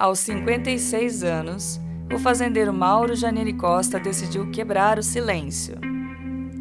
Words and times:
Aos 0.00 0.20
56 0.20 1.22
anos, 1.22 1.78
o 2.10 2.18
fazendeiro 2.18 2.72
Mauro 2.72 3.14
Janine 3.14 3.52
Costa 3.52 4.00
decidiu 4.00 4.50
quebrar 4.50 4.98
o 4.98 5.02
silêncio. 5.02 5.76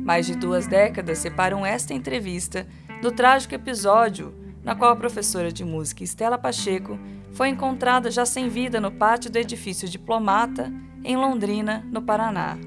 Mais 0.03 0.25
de 0.25 0.35
duas 0.35 0.67
décadas 0.67 1.19
separam 1.19 1.65
esta 1.65 1.93
entrevista 1.93 2.67
do 3.01 3.13
trágico 3.13 3.55
episódio 3.55 4.35
na 4.61 4.75
qual 4.75 4.91
a 4.91 4.95
professora 4.97 5.53
de 5.53 5.63
música 5.63 6.03
Estela 6.03 6.37
Pacheco 6.37 6.99
foi 7.31 7.47
encontrada 7.47 8.11
já 8.11 8.25
sem 8.25 8.49
vida 8.49 8.81
no 8.81 8.91
pátio 8.91 9.31
do 9.31 9.37
edifício 9.37 9.87
Diplomata, 9.87 10.69
em 11.01 11.15
Londrina, 11.15 11.87
no 11.89 12.01
Paraná. 12.01 12.57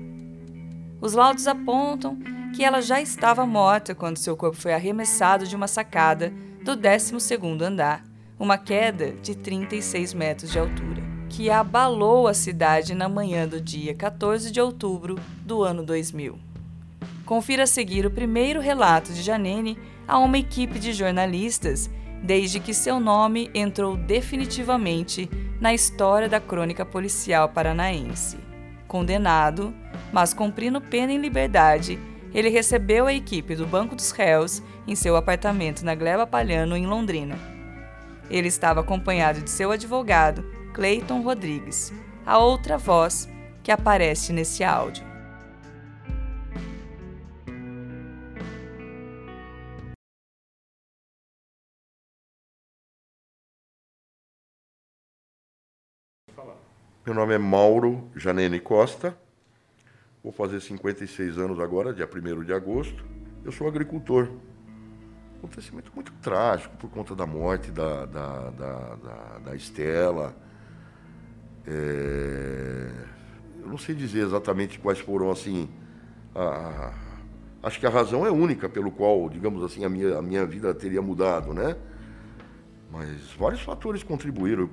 Os 1.02 1.12
laudos 1.12 1.46
apontam 1.46 2.18
que 2.56 2.64
ela 2.64 2.80
já 2.80 2.98
estava 2.98 3.44
morta 3.44 3.94
quando 3.94 4.16
seu 4.16 4.34
corpo 4.38 4.56
foi 4.56 4.72
arremessado 4.72 5.46
de 5.46 5.54
uma 5.54 5.68
sacada 5.68 6.32
do 6.64 6.74
12º 6.74 7.60
andar, 7.60 8.10
uma 8.42 8.58
queda 8.58 9.12
de 9.22 9.36
36 9.36 10.12
metros 10.14 10.50
de 10.50 10.58
altura, 10.58 11.00
que 11.28 11.48
abalou 11.48 12.26
a 12.26 12.34
cidade 12.34 12.92
na 12.92 13.08
manhã 13.08 13.46
do 13.46 13.60
dia 13.60 13.94
14 13.94 14.50
de 14.50 14.60
outubro 14.60 15.16
do 15.46 15.62
ano 15.62 15.84
2000. 15.84 16.40
Confira 17.24 17.62
a 17.62 17.68
seguir 17.68 18.04
o 18.04 18.10
primeiro 18.10 18.58
relato 18.58 19.12
de 19.12 19.22
Janene 19.22 19.78
a 20.08 20.18
uma 20.18 20.38
equipe 20.38 20.80
de 20.80 20.92
jornalistas 20.92 21.88
desde 22.20 22.58
que 22.58 22.74
seu 22.74 22.98
nome 22.98 23.48
entrou 23.54 23.96
definitivamente 23.96 25.30
na 25.60 25.72
história 25.72 26.28
da 26.28 26.40
crônica 26.40 26.84
policial 26.84 27.48
paranaense. 27.48 28.38
Condenado, 28.88 29.72
mas 30.12 30.34
cumprindo 30.34 30.80
pena 30.80 31.12
em 31.12 31.18
liberdade, 31.18 31.96
ele 32.34 32.48
recebeu 32.48 33.06
a 33.06 33.14
equipe 33.14 33.54
do 33.54 33.68
Banco 33.68 33.94
dos 33.94 34.10
Réus 34.10 34.60
em 34.84 34.96
seu 34.96 35.14
apartamento 35.14 35.84
na 35.84 35.94
Gleba 35.94 36.26
Palhano, 36.26 36.76
em 36.76 36.88
Londrina. 36.88 37.51
Ele 38.30 38.48
estava 38.48 38.80
acompanhado 38.80 39.40
de 39.40 39.50
seu 39.50 39.70
advogado, 39.70 40.42
Clayton 40.74 41.22
Rodrigues, 41.22 41.92
a 42.24 42.38
outra 42.38 42.78
voz 42.78 43.28
que 43.62 43.70
aparece 43.70 44.32
nesse 44.32 44.64
áudio. 44.64 45.12
Meu 57.04 57.14
nome 57.14 57.34
é 57.34 57.38
Mauro 57.38 58.08
Janene 58.14 58.60
Costa. 58.60 59.18
Vou 60.22 60.32
fazer 60.32 60.60
56 60.60 61.36
anos 61.36 61.58
agora, 61.58 61.92
dia 61.92 62.08
1 62.08 62.44
de 62.44 62.52
agosto. 62.52 63.04
Eu 63.44 63.50
sou 63.50 63.66
agricultor. 63.66 64.28
Acontecimento 65.42 65.90
muito 65.92 66.12
trágico 66.22 66.76
por 66.76 66.88
conta 66.88 67.16
da 67.16 67.26
morte 67.26 67.72
da, 67.72 68.06
da, 68.06 68.50
da, 68.50 68.94
da, 68.94 69.38
da 69.44 69.56
Estela. 69.56 70.36
É... 71.66 72.92
Eu 73.60 73.66
não 73.66 73.76
sei 73.76 73.92
dizer 73.92 74.20
exatamente 74.20 74.78
quais 74.78 75.00
foram, 75.00 75.32
assim. 75.32 75.68
A... 76.32 76.92
Acho 77.60 77.80
que 77.80 77.86
a 77.86 77.90
razão 77.90 78.24
é 78.24 78.30
única 78.30 78.68
pelo 78.68 78.92
qual, 78.92 79.28
digamos 79.28 79.64
assim, 79.64 79.84
a 79.84 79.88
minha, 79.88 80.18
a 80.18 80.22
minha 80.22 80.46
vida 80.46 80.72
teria 80.72 81.02
mudado, 81.02 81.52
né? 81.52 81.76
Mas 82.92 83.32
vários 83.32 83.62
fatores 83.62 84.04
contribuíram. 84.04 84.70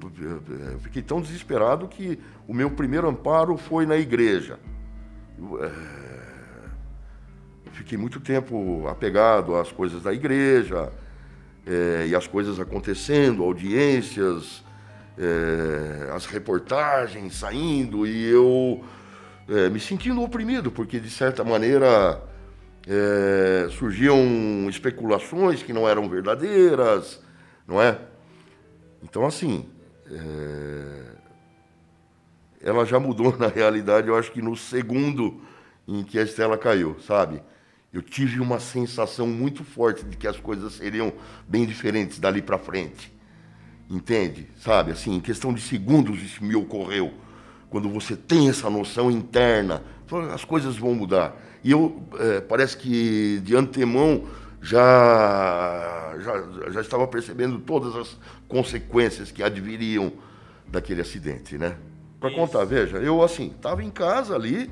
Eu 0.71 0.79
fiquei 0.81 1.01
tão 1.01 1.19
desesperado 1.19 1.87
que 1.87 2.19
o 2.47 2.53
meu 2.53 2.69
primeiro 2.69 3.09
amparo 3.09 3.57
foi 3.57 3.87
na 3.87 3.97
igreja. 3.97 4.59
Eu, 5.35 5.63
é, 5.63 5.71
fiquei 7.79 7.97
muito 7.97 8.19
tempo 8.19 8.85
apegado 8.89 9.55
às 9.55 9.71
coisas 9.71 10.03
da 10.03 10.13
igreja 10.13 10.91
é, 11.65 12.07
e 12.07 12.13
as 12.15 12.27
coisas 12.27 12.59
acontecendo, 12.59 13.41
audiências, 13.41 14.65
é, 15.17 16.11
as 16.13 16.25
reportagens 16.25 17.35
saindo 17.35 18.05
e 18.05 18.29
eu 18.29 18.83
é, 19.47 19.69
me 19.69 19.79
sentindo 19.79 20.21
oprimido, 20.21 20.69
porque 20.69 20.99
de 20.99 21.09
certa 21.09 21.43
maneira 21.43 22.21
surgiam 23.77 24.17
especulações 24.67 25.61
que 25.61 25.71
não 25.71 25.87
eram 25.87 26.09
verdadeiras, 26.09 27.21
não 27.67 27.79
é? 27.79 27.99
Então, 29.03 29.27
assim, 29.27 29.69
ela 32.59 32.83
já 32.83 32.99
mudou 32.99 33.35
na 33.37 33.45
realidade, 33.45 34.07
eu 34.07 34.15
acho 34.15 34.31
que 34.31 34.41
no 34.41 34.55
segundo 34.55 35.39
em 35.87 36.03
que 36.03 36.17
a 36.17 36.23
Estela 36.23 36.57
caiu, 36.57 36.95
sabe? 36.99 37.43
Eu 37.91 38.01
tive 38.01 38.39
uma 38.39 38.59
sensação 38.59 39.25
muito 39.25 39.63
forte 39.63 40.05
de 40.05 40.15
que 40.15 40.27
as 40.27 40.39
coisas 40.39 40.73
seriam 40.73 41.11
bem 41.47 41.65
diferentes 41.65 42.19
dali 42.19 42.41
para 42.41 42.57
frente. 42.57 43.11
Entende? 43.89 44.47
Sabe? 44.59 44.91
Assim, 44.91 45.15
em 45.15 45.19
questão 45.19 45.51
de 45.51 45.61
segundos 45.61 46.21
isso 46.21 46.43
me 46.43 46.55
ocorreu. 46.55 47.11
Quando 47.69 47.89
você 47.89 48.15
tem 48.15 48.49
essa 48.49 48.69
noção 48.69 49.09
interna, 49.09 49.83
as 50.33 50.45
coisas 50.45 50.77
vão 50.77 50.93
mudar. 50.93 51.35
E 51.63 51.71
eu, 51.71 52.03
é, 52.19 52.41
parece 52.41 52.77
que 52.77 53.39
de 53.43 53.55
antemão, 53.55 54.27
já, 54.61 56.15
já, 56.19 56.71
já 56.71 56.81
estava 56.81 57.07
percebendo 57.07 57.59
todas 57.59 57.95
as 57.95 58.17
consequências 58.47 59.31
que 59.31 59.41
adviriam 59.41 60.11
daquele 60.67 61.01
acidente, 61.01 61.57
né? 61.57 61.75
Para 62.19 62.31
contar, 62.31 62.65
veja, 62.65 62.97
eu 62.97 63.23
assim, 63.23 63.47
estava 63.47 63.83
em 63.83 63.89
casa 63.89 64.35
ali, 64.35 64.69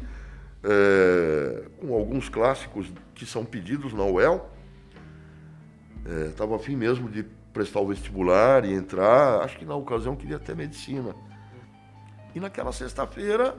é, 0.68 1.64
com 1.80 1.94
alguns 1.94 2.28
clássicos 2.28 2.92
que 3.16 3.26
são 3.26 3.46
pedidos 3.46 3.94
na 3.94 4.04
UEL, 4.04 4.50
estava 6.30 6.54
é, 6.54 6.56
afim 6.58 6.76
mesmo 6.76 7.10
de 7.10 7.24
prestar 7.54 7.80
o 7.80 7.88
vestibular 7.88 8.66
e 8.66 8.74
entrar, 8.74 9.42
acho 9.42 9.58
que 9.58 9.66
na 9.66 9.76
ocasião 9.76 10.16
queria 10.16 10.36
até 10.36 10.54
medicina. 10.54 11.16
E 12.36 12.40
naquela 12.40 12.72
sexta-feira, 12.72 13.56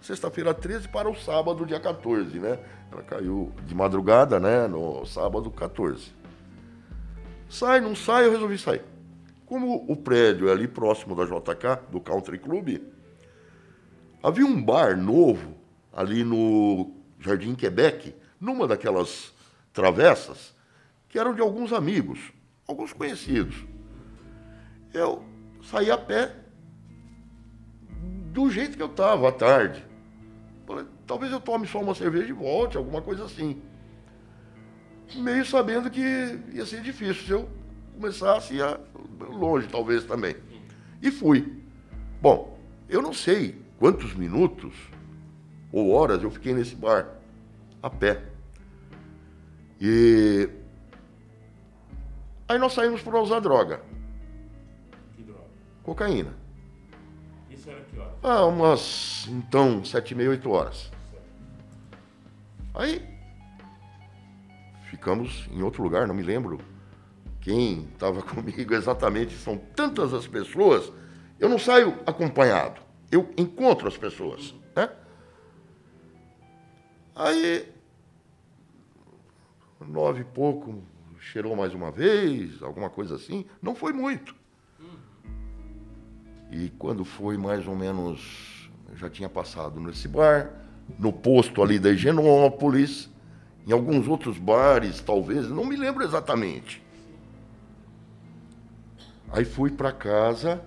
sexta-feira 0.00 0.54
13 0.54 0.88
para 0.88 1.10
o 1.10 1.14
sábado, 1.14 1.66
dia 1.66 1.80
14, 1.80 2.38
né? 2.38 2.58
Ela 2.90 3.02
caiu 3.02 3.52
de 3.66 3.74
madrugada, 3.74 4.38
né? 4.38 4.66
No 4.68 5.04
sábado 5.04 5.50
14. 5.50 6.14
Sai, 7.48 7.80
não 7.80 7.94
sai, 7.94 8.26
eu 8.26 8.30
resolvi 8.30 8.56
sair. 8.56 8.82
Como 9.44 9.84
o 9.86 9.96
prédio 9.96 10.48
é 10.48 10.52
ali 10.52 10.66
próximo 10.66 11.14
da 11.14 11.24
JK, 11.24 11.90
do 11.90 12.00
Country 12.00 12.38
Club, 12.38 12.78
havia 14.22 14.46
um 14.46 14.62
bar 14.62 14.96
novo 14.96 15.61
ali 15.92 16.24
no 16.24 16.94
Jardim 17.20 17.54
Quebec, 17.54 18.14
numa 18.40 18.66
daquelas 18.66 19.32
travessas, 19.72 20.54
que 21.08 21.18
eram 21.18 21.34
de 21.34 21.40
alguns 21.40 21.72
amigos, 21.72 22.32
alguns 22.66 22.92
conhecidos. 22.92 23.64
Eu 24.92 25.24
saí 25.62 25.90
a 25.90 25.98
pé 25.98 26.34
do 28.32 28.50
jeito 28.50 28.76
que 28.76 28.82
eu 28.82 28.86
estava 28.86 29.28
à 29.28 29.32
tarde. 29.32 29.84
Falei, 30.66 30.86
talvez 31.06 31.30
eu 31.32 31.40
tome 31.40 31.66
só 31.66 31.80
uma 31.80 31.94
cerveja 31.94 32.28
e 32.28 32.32
volte, 32.32 32.76
alguma 32.76 33.02
coisa 33.02 33.24
assim. 33.24 33.60
Meio 35.14 35.44
sabendo 35.44 35.90
que 35.90 36.00
ia 36.52 36.64
ser 36.64 36.80
difícil. 36.80 37.24
Se 37.24 37.30
eu 37.30 37.48
começasse, 37.94 38.54
ia 38.54 38.80
longe 39.20 39.68
talvez 39.68 40.04
também. 40.04 40.34
E 41.02 41.10
fui. 41.10 41.62
Bom, 42.20 42.58
eu 42.88 43.02
não 43.02 43.12
sei 43.12 43.60
quantos 43.78 44.14
minutos 44.14 44.74
ou 45.72 45.90
horas 45.90 46.22
eu 46.22 46.30
fiquei 46.30 46.52
nesse 46.52 46.76
bar, 46.76 47.08
a 47.82 47.88
pé. 47.88 48.22
E 49.80 50.48
aí 52.48 52.58
nós 52.58 52.72
saímos 52.74 53.02
para 53.02 53.20
usar 53.20 53.40
droga. 53.40 53.80
Que 55.16 55.22
droga? 55.22 55.44
Cocaína. 55.82 56.34
Isso 57.50 57.70
era 57.70 57.80
que 57.80 57.98
hora? 57.98 58.14
Ah, 58.22 58.44
umas, 58.44 59.26
então, 59.28 59.84
sete 59.84 60.12
e 60.12 60.14
meia, 60.14 60.30
oito 60.30 60.50
horas. 60.50 60.90
Aí, 62.74 63.06
ficamos 64.90 65.48
em 65.50 65.62
outro 65.62 65.82
lugar, 65.82 66.06
não 66.06 66.14
me 66.14 66.22
lembro 66.22 66.58
quem 67.40 67.84
estava 67.92 68.22
comigo 68.22 68.74
exatamente. 68.74 69.34
São 69.36 69.56
tantas 69.56 70.14
as 70.14 70.26
pessoas, 70.26 70.92
eu 71.40 71.48
não 71.48 71.58
saio 71.58 71.98
acompanhado, 72.06 72.80
eu 73.10 73.30
encontro 73.36 73.88
as 73.88 73.96
pessoas? 73.96 74.54
Aí, 77.14 77.68
nove 79.86 80.22
e 80.22 80.24
pouco, 80.24 80.82
cheirou 81.20 81.54
mais 81.54 81.74
uma 81.74 81.90
vez, 81.90 82.62
alguma 82.62 82.88
coisa 82.88 83.16
assim. 83.16 83.44
Não 83.60 83.74
foi 83.74 83.92
muito. 83.92 84.34
E 86.50 86.70
quando 86.78 87.04
foi 87.04 87.36
mais 87.36 87.66
ou 87.66 87.76
menos, 87.76 88.70
já 88.94 89.10
tinha 89.10 89.28
passado 89.28 89.78
nesse 89.78 90.08
bar, 90.08 90.52
no 90.98 91.12
posto 91.12 91.62
ali 91.62 91.78
da 91.78 91.90
Higienópolis, 91.90 93.10
em 93.66 93.72
alguns 93.72 94.08
outros 94.08 94.38
bares, 94.38 95.00
talvez, 95.00 95.48
não 95.48 95.66
me 95.66 95.76
lembro 95.76 96.02
exatamente. 96.02 96.82
Aí 99.30 99.44
fui 99.44 99.70
para 99.70 99.92
casa 99.92 100.62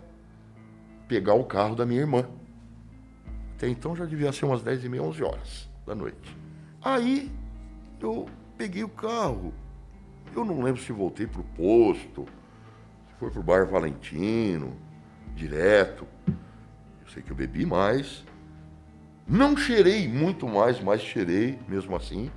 pegar 1.07 1.33
o 1.33 1.43
carro 1.43 1.75
da 1.75 1.85
minha 1.85 2.01
irmã. 2.01 2.27
Até 3.55 3.67
então 3.67 3.95
já 3.95 4.05
devia 4.05 4.31
ser 4.31 4.45
umas 4.45 4.61
10 4.61 4.85
e 4.85 4.89
meia, 4.89 5.03
11 5.03 5.23
horas 5.23 5.74
da 5.85 5.95
noite. 5.95 6.35
Aí 6.81 7.31
eu 7.99 8.27
peguei 8.57 8.83
o 8.83 8.89
carro. 8.89 9.53
Eu 10.35 10.43
não 10.43 10.61
lembro 10.61 10.81
se 10.81 10.91
voltei 10.91 11.27
para 11.27 11.41
o 11.41 11.43
posto, 11.43 12.25
se 13.07 13.15
foi 13.19 13.29
para 13.29 13.39
o 13.39 13.43
bar 13.43 13.65
Valentino, 13.65 14.75
direto. 15.35 16.07
Sei 17.13 17.23
que 17.23 17.31
eu 17.31 17.35
bebi 17.35 17.65
mais. 17.65 18.25
Não 19.27 19.55
cheirei 19.55 20.07
muito 20.07 20.47
mais, 20.47 20.81
mas 20.81 21.01
cheirei 21.01 21.57
mesmo 21.67 21.95
assim. 21.95 22.29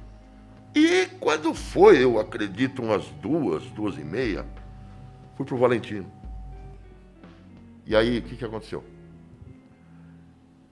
E 0.75 1.07
quando 1.19 1.53
foi, 1.53 2.03
eu 2.03 2.21
acredito, 2.21 2.83
umas 2.83 3.05
duas, 3.23 3.65
duas 3.71 3.99
e 3.99 4.05
meia, 4.05 4.47
fui 5.37 5.45
pro 5.45 5.57
Valentino. 5.57 6.11
E 7.85 7.97
aí, 7.97 8.19
o 8.19 8.23
que, 8.23 8.37
que 8.37 8.45
aconteceu? 8.45 8.85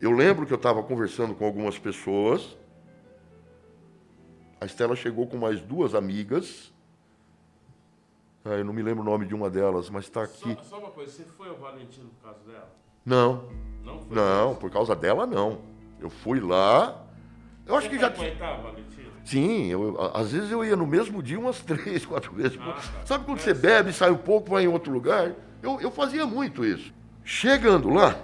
Eu 0.00 0.12
lembro 0.12 0.46
que 0.46 0.52
eu 0.52 0.56
estava 0.56 0.82
conversando 0.82 1.34
com 1.34 1.44
algumas 1.44 1.78
pessoas. 1.78 2.56
A 4.61 4.67
Estela 4.67 4.97
chegou 4.97 5.26
com 5.26 5.37
mais 5.37 5.61
duas 5.61 5.94
amigas. 5.94 6.73
Ah, 8.44 8.50
eu 8.55 8.64
não 8.64 8.73
me 8.73 8.82
lembro 8.82 9.03
o 9.03 9.05
nome 9.05 9.26
de 9.26 9.35
uma 9.35 9.50
delas, 9.50 9.91
mas 9.91 10.05
está 10.05 10.23
aqui. 10.23 10.55
Só, 10.55 10.62
só 10.62 10.79
uma 10.79 10.91
coisa, 10.91 11.11
você 11.12 11.25
foi 11.25 11.49
ao 11.49 11.56
Valentino 11.56 12.08
por 12.20 12.31
causa 12.31 12.41
dela? 12.50 12.69
Não, 13.05 13.44
Não 13.85 14.00
foi? 14.00 14.17
não, 14.17 14.55
por 14.55 14.70
causa 14.70 14.94
dela 14.94 15.26
não. 15.26 15.58
Eu 16.00 16.08
fui 16.08 16.41
lá. 16.41 17.05
Eu 17.67 17.75
acho 17.76 17.88
Você 17.88 17.94
que 17.97 18.00
já 18.00 18.11
tinha. 18.11 18.37
Sim, 19.25 19.67
eu, 19.67 19.99
às 20.14 20.31
vezes 20.31 20.53
eu 20.53 20.64
ia 20.64 20.76
no 20.76 20.87
mesmo 20.87 21.20
dia 21.20 21.38
umas 21.38 21.61
três, 21.64 22.06
quatro 22.06 22.32
vezes. 22.32 22.56
Ah, 22.61 22.75
tá. 22.75 22.82
Sabe 23.05 23.25
quando 23.25 23.38
É, 23.38 23.43
você 23.43 23.55
bebe, 23.55 23.93
sai 23.93 24.11
um 24.11 24.17
pouco, 24.17 24.50
vai 24.50 24.64
em 24.64 24.69
outro 24.69 24.93
lugar? 24.93 25.35
Eu, 25.62 25.81
eu 25.81 25.91
fazia 25.91 26.25
muito 26.25 26.64
isso. 26.64 26.94
Chegando 27.25 27.91
lá, 27.91 28.17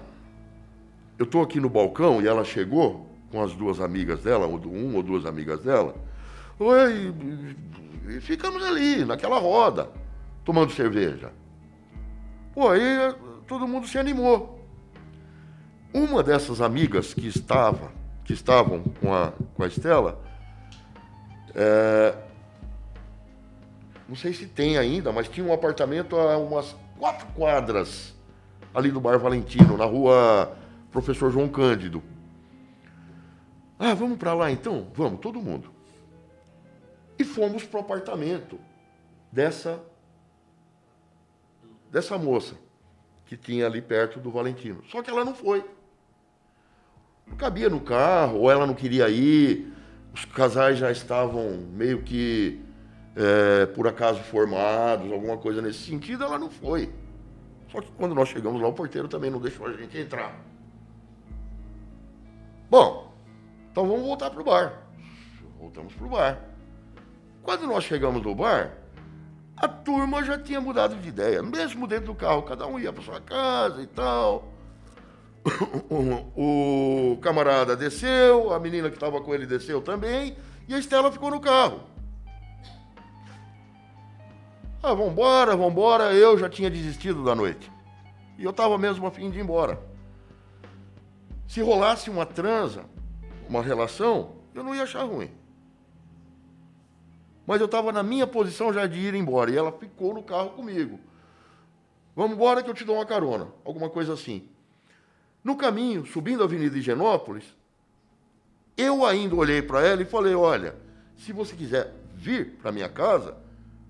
eu 1.18 1.24
estou 1.24 1.42
aqui 1.42 1.58
no 1.58 1.68
balcão 1.68 2.22
e 2.22 2.28
ela 2.28 2.44
chegou 2.44 3.08
com 3.32 3.42
as 3.42 3.52
duas 3.54 3.80
amigas 3.80 4.22
dela, 4.22 4.46
ou 4.46 4.60
um 4.68 4.94
ou 4.94 5.02
duas 5.02 5.26
amigas 5.26 5.60
dela. 5.60 5.96
Oi, 6.58 7.14
e 8.08 8.20
ficamos 8.20 8.62
ali, 8.62 9.04
naquela 9.04 9.38
roda, 9.38 9.90
tomando 10.44 10.72
cerveja. 10.72 11.32
Pô, 12.54 12.68
aí 12.68 12.82
eh, 12.82 13.14
todo 13.46 13.66
mundo 13.66 13.86
se 13.86 13.98
animou. 13.98 14.60
Uma 15.94 16.22
dessas 16.22 16.60
amigas 16.60 17.14
que 17.14 17.26
estava, 17.26 17.90
que 18.24 18.32
estavam 18.32 18.82
com 19.00 19.14
a, 19.14 19.32
com 19.54 19.62
a 19.62 19.66
Estela, 19.66 20.20
é, 21.54 22.14
não 24.08 24.16
sei 24.16 24.32
se 24.32 24.46
tem 24.46 24.78
ainda, 24.78 25.12
mas 25.12 25.28
tinha 25.28 25.46
um 25.46 25.52
apartamento 25.52 26.16
a 26.16 26.36
umas 26.36 26.76
quatro 26.98 27.26
quadras 27.34 28.14
ali 28.74 28.90
do 28.90 29.00
Bar 29.00 29.18
Valentino, 29.18 29.76
na 29.76 29.84
rua 29.84 30.56
Professor 30.90 31.30
João 31.30 31.48
Cândido. 31.48 32.02
Ah, 33.78 33.94
vamos 33.94 34.18
para 34.18 34.32
lá 34.32 34.50
então? 34.50 34.86
Vamos, 34.94 35.20
todo 35.20 35.40
mundo. 35.40 35.70
E 37.22 37.24
fomos 37.24 37.62
pro 37.62 37.78
apartamento 37.78 38.58
dessa 39.30 39.80
dessa 41.88 42.18
moça 42.18 42.56
que 43.26 43.36
tinha 43.36 43.64
ali 43.64 43.80
perto 43.80 44.18
do 44.18 44.28
Valentino. 44.28 44.82
Só 44.90 45.00
que 45.00 45.08
ela 45.08 45.24
não 45.24 45.32
foi. 45.32 45.64
Não 47.24 47.36
cabia 47.36 47.70
no 47.70 47.80
carro, 47.80 48.40
ou 48.40 48.50
ela 48.50 48.66
não 48.66 48.74
queria 48.74 49.08
ir. 49.08 49.72
Os 50.12 50.24
casais 50.24 50.78
já 50.78 50.90
estavam 50.90 51.58
meio 51.72 52.02
que 52.02 52.60
é, 53.14 53.66
por 53.66 53.86
acaso 53.86 54.20
formados, 54.24 55.12
alguma 55.12 55.38
coisa 55.38 55.62
nesse 55.62 55.78
sentido, 55.78 56.24
ela 56.24 56.40
não 56.40 56.50
foi. 56.50 56.92
Só 57.70 57.80
que 57.80 57.92
quando 57.92 58.16
nós 58.16 58.30
chegamos 58.30 58.60
lá, 58.60 58.66
o 58.66 58.72
porteiro 58.72 59.06
também 59.06 59.30
não 59.30 59.38
deixou 59.38 59.68
a 59.68 59.72
gente 59.74 59.96
entrar. 59.96 60.34
Bom, 62.68 63.14
então 63.70 63.86
vamos 63.86 64.02
voltar 64.02 64.28
pro 64.28 64.42
bar. 64.42 64.82
Voltamos 65.60 65.94
pro 65.94 66.08
bar. 66.08 66.51
Quando 67.42 67.66
nós 67.66 67.84
chegamos 67.84 68.22
no 68.22 68.34
bar, 68.34 68.72
a 69.56 69.68
turma 69.68 70.24
já 70.24 70.38
tinha 70.38 70.60
mudado 70.60 70.96
de 70.96 71.08
ideia. 71.08 71.42
Mesmo 71.42 71.86
dentro 71.86 72.06
do 72.06 72.14
carro, 72.14 72.42
cada 72.42 72.66
um 72.66 72.78
ia 72.78 72.92
para 72.92 73.02
sua 73.02 73.20
casa 73.20 73.82
e 73.82 73.86
tal. 73.86 74.48
O, 76.34 77.18
camarada 77.20 77.76
desceu, 77.76 78.52
a 78.52 78.58
menina 78.58 78.88
que 78.88 78.96
estava 78.96 79.20
com 79.20 79.34
ele 79.34 79.44
desceu 79.44 79.82
também, 79.82 80.36
e 80.68 80.74
a 80.74 80.78
Estela 80.78 81.12
ficou 81.12 81.30
no 81.30 81.40
carro. 81.40 81.80
Ah, 84.82 84.94
vambora, 84.94 85.56
vambora. 85.56 86.12
Eu 86.12 86.38
já 86.38 86.48
tinha 86.48 86.70
desistido 86.70 87.22
da 87.24 87.34
noite. 87.34 87.70
E 88.38 88.44
eu 88.44 88.50
estava 88.50 88.76
mesmo 88.78 89.06
a 89.06 89.10
fim 89.10 89.30
de 89.30 89.38
ir 89.38 89.42
embora. 89.42 89.80
Se 91.46 91.60
rolasse 91.60 92.10
uma 92.10 92.26
transa, 92.26 92.84
uma 93.48 93.62
relação, 93.62 94.32
eu 94.54 94.64
não 94.64 94.74
ia 94.74 94.82
achar 94.82 95.04
ruim. 95.04 95.30
Mas 97.46 97.60
eu 97.60 97.66
estava 97.66 97.92
na 97.92 98.02
minha 98.02 98.26
posição 98.26 98.72
já 98.72 98.86
de 98.86 98.98
ir 98.98 99.14
embora. 99.14 99.50
E 99.50 99.56
ela 99.56 99.72
ficou 99.72 100.14
no 100.14 100.22
carro 100.22 100.50
comigo. 100.50 100.98
Vamos 102.14 102.36
embora 102.36 102.62
que 102.62 102.70
eu 102.70 102.74
te 102.74 102.84
dou 102.84 102.96
uma 102.96 103.06
carona. 103.06 103.48
Alguma 103.64 103.88
coisa 103.88 104.12
assim. 104.12 104.48
No 105.42 105.56
caminho, 105.56 106.06
subindo 106.06 106.42
a 106.42 106.46
Avenida 106.46 106.78
Higienópolis, 106.78 107.44
eu 108.76 109.04
ainda 109.04 109.34
olhei 109.34 109.60
para 109.60 109.84
ela 109.84 110.02
e 110.02 110.06
falei: 110.06 110.34
olha, 110.34 110.76
se 111.16 111.32
você 111.32 111.56
quiser 111.56 111.92
vir 112.14 112.58
para 112.62 112.70
minha 112.70 112.88
casa, 112.88 113.36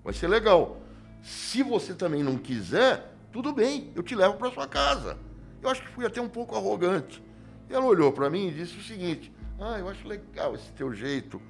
vai 0.02 0.14
ser 0.14 0.28
legal. 0.28 0.80
Se 1.22 1.62
você 1.62 1.94
também 1.94 2.22
não 2.22 2.38
quiser, 2.38 3.12
tudo 3.30 3.52
bem, 3.52 3.92
eu 3.94 4.02
te 4.02 4.14
levo 4.14 4.36
para 4.36 4.50
sua 4.50 4.66
casa. 4.66 5.18
Eu 5.60 5.68
acho 5.68 5.82
que 5.82 5.88
fui 5.88 6.06
até 6.06 6.20
um 6.20 6.28
pouco 6.28 6.56
arrogante. 6.56 7.22
Ela 7.68 7.84
olhou 7.84 8.12
para 8.12 8.28
mim 8.28 8.48
e 8.48 8.52
disse 8.52 8.76
o 8.78 8.82
seguinte: 8.82 9.32
ah, 9.60 9.78
eu 9.78 9.88
acho 9.88 10.06
legal 10.06 10.54
esse 10.54 10.72
teu 10.72 10.92
jeito. 10.92 11.40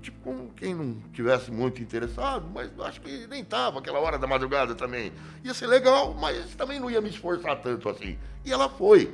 Tipo, 0.00 0.20
como 0.20 0.50
quem 0.54 0.74
não 0.74 1.00
tivesse 1.12 1.50
muito 1.50 1.82
interessado, 1.82 2.48
mas 2.54 2.70
acho 2.80 3.00
que 3.00 3.26
nem 3.26 3.44
tava 3.44 3.80
aquela 3.80 3.98
hora 3.98 4.16
da 4.18 4.26
madrugada 4.26 4.74
também. 4.74 5.12
Ia 5.42 5.52
ser 5.52 5.66
legal, 5.66 6.14
mas 6.14 6.54
também 6.54 6.78
não 6.78 6.90
ia 6.90 7.00
me 7.00 7.08
esforçar 7.08 7.60
tanto 7.60 7.88
assim. 7.88 8.16
E 8.44 8.52
ela 8.52 8.68
foi. 8.68 9.12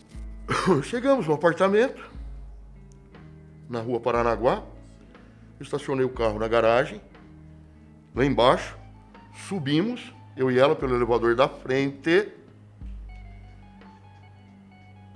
Chegamos 0.84 1.26
no 1.26 1.34
apartamento, 1.34 2.02
na 3.68 3.80
rua 3.80 4.00
Paranaguá. 4.00 4.62
Estacionei 5.60 6.04
o 6.04 6.10
carro 6.10 6.38
na 6.38 6.48
garagem, 6.48 7.00
lá 8.14 8.24
embaixo. 8.24 8.78
Subimos, 9.48 10.12
eu 10.36 10.50
e 10.50 10.58
ela, 10.58 10.74
pelo 10.74 10.94
elevador 10.94 11.34
da 11.34 11.48
frente. 11.48 12.32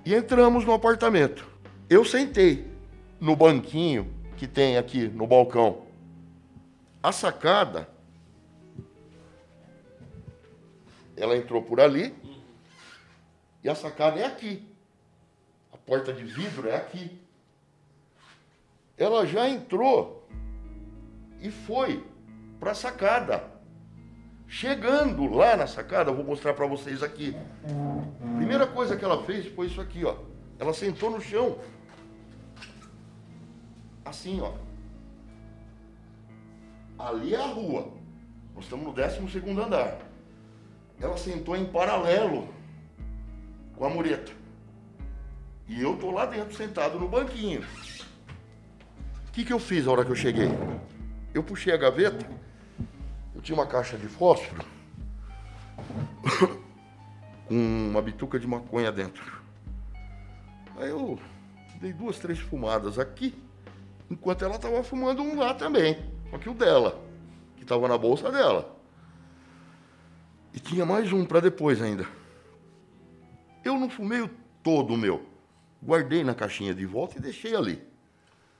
E 0.05 0.15
entramos 0.15 0.65
no 0.65 0.73
apartamento. 0.73 1.47
Eu 1.89 2.05
sentei 2.05 2.67
no 3.21 3.37
banquinho 3.37 4.22
que 4.43 4.49
tem 4.49 4.77
aqui 4.77 5.07
no 5.07 5.25
balcão. 5.25 5.83
A 7.01 7.13
sacada, 7.13 7.89
ela 11.17 11.37
entrou 11.37 11.63
por 11.63 11.81
ali 11.81 12.13
e 13.63 13.69
a 13.69 13.75
sacada 13.77 14.19
é 14.19 14.25
aqui. 14.25 14.67
A 15.73 15.77
porta 15.77 16.13
de 16.13 16.25
vidro 16.25 16.69
é 16.69 16.75
aqui. 16.75 17.21
Ela 18.99 19.25
já 19.27 19.49
entrou 19.49 20.27
e 21.41 21.49
foi 21.49 22.05
para 22.59 22.73
a 22.73 22.75
sacada. 22.75 23.45
Chegando 24.49 25.33
lá 25.33 25.57
na 25.57 25.69
sacada, 25.69 26.11
eu 26.11 26.17
vou 26.17 26.25
mostrar 26.25 26.53
para 26.55 26.67
vocês 26.67 27.01
aqui. 27.01 27.37
Primeira 28.39 28.67
coisa 28.67 28.97
que 28.97 29.05
ela 29.05 29.23
fez 29.23 29.47
foi 29.55 29.69
isso 29.69 29.81
aqui, 29.81 30.05
ó. 30.05 30.17
Ela 30.59 30.75
sentou 30.75 31.11
no 31.11 31.21
chão. 31.21 31.61
Assim, 34.13 34.43
ó. 34.43 34.53
Ali 36.99 37.35
é 37.35 37.39
a 37.41 37.47
rua. 37.47 37.91
Nós 38.55 38.65
estamos 38.65 38.85
no 38.85 38.93
12 38.93 39.31
segundo 39.31 39.63
andar. 39.63 40.03
Ela 41.01 41.17
sentou 41.17 41.57
em 41.57 41.65
paralelo 41.65 42.47
com 43.75 43.87
a 43.87 43.89
mureta. 43.89 44.31
E 45.67 45.81
eu 45.81 45.97
tô 45.97 46.11
lá 46.11 46.27
dentro, 46.27 46.55
sentado 46.55 46.99
no 46.99 47.09
banquinho. 47.09 47.63
O 49.29 49.33
que, 49.33 49.47
que 49.47 49.53
eu 49.53 49.59
fiz 49.59 49.87
a 49.87 49.91
hora 49.91 50.05
que 50.05 50.11
eu 50.11 50.15
cheguei? 50.15 50.51
Eu 51.33 51.43
puxei 51.43 51.73
a 51.73 51.79
gaveta, 51.79 52.29
eu 53.35 53.41
tinha 53.41 53.57
uma 53.57 53.67
caixa 53.67 53.97
de 53.97 54.07
fósforo 54.09 54.63
com 57.49 57.89
uma 57.91 58.03
bituca 58.03 58.39
de 58.39 58.47
maconha 58.47 58.93
dentro. 58.93 59.41
Aí 60.77 60.91
eu 60.91 61.19
dei 61.81 61.95
duas, 61.95 62.19
três 62.19 62.39
fumadas 62.39 62.99
aqui, 62.99 63.35
enquanto 64.13 64.45
ela 64.45 64.57
estava 64.57 64.83
fumando 64.83 65.23
um 65.23 65.39
lá 65.39 65.55
também, 65.55 65.99
só 66.31 66.37
que 66.37 66.49
o 66.51 66.55
dela, 66.55 67.03
que 67.57 67.63
estava 67.63 67.89
na 67.89 67.97
bolsa 67.97 68.31
dela. 68.31 68.77
E 70.53 70.61
tinha 70.61 70.85
mais 70.85 71.11
um 71.13 71.25
para 71.25 71.41
depois 71.41 71.81
ainda. 71.81 72.07
Eu 73.65 73.79
não 73.79 73.89
fumei 73.89 74.21
o 74.21 74.29
todo 74.63 74.93
o 74.93 74.99
meu. 74.99 75.25
Guardei 75.83 76.23
na 76.23 76.35
caixinha 76.35 76.75
de 76.75 76.85
volta 76.85 77.17
e 77.17 77.23
deixei 77.23 77.57
ali. 77.57 77.83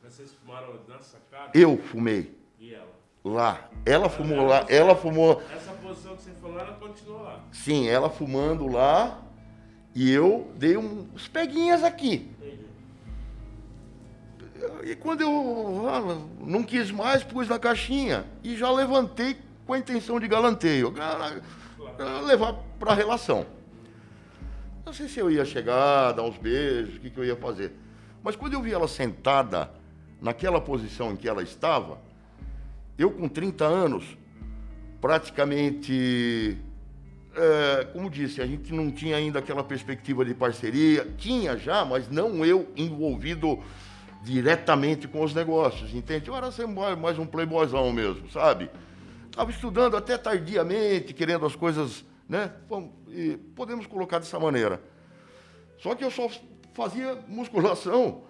Mas 0.03 0.15
vocês 0.15 0.33
fumaram 0.33 0.81
na 0.89 1.01
sacada 1.01 1.51
Eu 1.55 1.77
fumei 1.77 2.35
e 2.59 2.73
ela. 2.75 2.89
lá. 3.23 3.71
Ela 3.85 4.09
fumou 4.09 4.47
lá, 4.47 4.65
ela 4.71 4.95
fumou. 4.97 5.43
Essa 5.55 5.73
posição 5.75 6.17
que 6.17 6.23
você 6.23 6.31
falou, 6.41 6.59
ela 6.59 6.73
continuou 6.77 7.23
lá. 7.23 7.45
Sim, 7.53 7.89
ela 7.89 8.09
fumando 8.09 8.67
lá. 8.67 9.21
E 9.95 10.11
eu 10.11 10.51
dei 10.57 10.79
uns 10.79 11.29
peguinhas 11.29 11.85
aqui. 11.85 12.31
Entendi. 12.41 12.65
E 14.85 14.95
quando 14.95 15.23
eu 15.23 15.89
ah, 15.89 16.01
não 16.41 16.63
quis 16.63 16.91
mais, 16.91 17.23
pus 17.23 17.49
na 17.49 17.59
caixinha 17.59 18.25
e 18.43 18.57
já 18.57 18.71
levantei 18.71 19.37
com 19.67 19.73
a 19.73 19.79
intenção 19.79 20.19
de 20.19 20.29
galanteio, 20.29 20.93
levar 22.27 22.55
para 22.79 22.93
a 22.93 22.95
relação. 22.95 23.47
Não 24.85 24.93
sei 24.93 25.09
se 25.09 25.21
eu 25.21 25.31
ia 25.31 25.45
chegar, 25.45 26.13
dar 26.13 26.23
uns 26.23 26.37
beijos, 26.37 26.97
o 26.97 27.01
que, 27.01 27.11
que 27.11 27.19
eu 27.19 27.25
ia 27.25 27.37
fazer. 27.37 27.73
Mas 28.23 28.37
quando 28.37 28.55
eu 28.55 28.63
vi 28.63 28.73
ela 28.73 28.89
sentada 28.89 29.71
naquela 30.21 30.61
posição 30.61 31.13
em 31.13 31.17
que 31.17 31.29
ela 31.29 31.43
estava, 31.43 32.01
eu 32.99 33.11
com 33.11 33.29
30 33.29 33.65
anos, 33.65 34.17
praticamente, 35.01 36.59
é, 37.35 37.85
como 37.93 38.11
disse, 38.11 38.41
a 38.41 38.47
gente 38.47 38.73
não 38.73 38.91
tinha 38.91 39.17
ainda 39.17 39.39
aquela 39.39 39.65
perspectiva 39.65 40.25
de 40.25 40.35
parceria, 40.35 41.07
tinha 41.17 41.57
já, 41.57 41.85
mas 41.85 42.09
não 42.09 42.45
eu 42.45 42.71
envolvido 42.77 43.63
diretamente 44.23 45.09
com 45.09 45.23
os 45.23 45.35
negócios, 45.35 45.93
entende? 45.95 46.29
Eu 46.29 46.37
era 46.37 46.49
mais 46.97 47.19
um 47.19 47.27
playboyzão 47.27 47.93
mesmo, 47.93 48.31
sabe? 48.31 48.71
Estava 49.27 49.51
estudando 49.51 49.97
até 49.97 50.17
tardiamente, 50.17 51.13
querendo 51.13 51.45
as 51.45 51.57
coisas, 51.57 52.05
né? 52.29 52.53
E 53.09 53.37
podemos 53.57 53.87
colocar 53.87 54.19
dessa 54.19 54.39
maneira. 54.39 54.81
Só 55.79 55.95
que 55.95 56.05
eu 56.05 56.11
só 56.11 56.31
fazia 56.73 57.19
musculação 57.27 58.23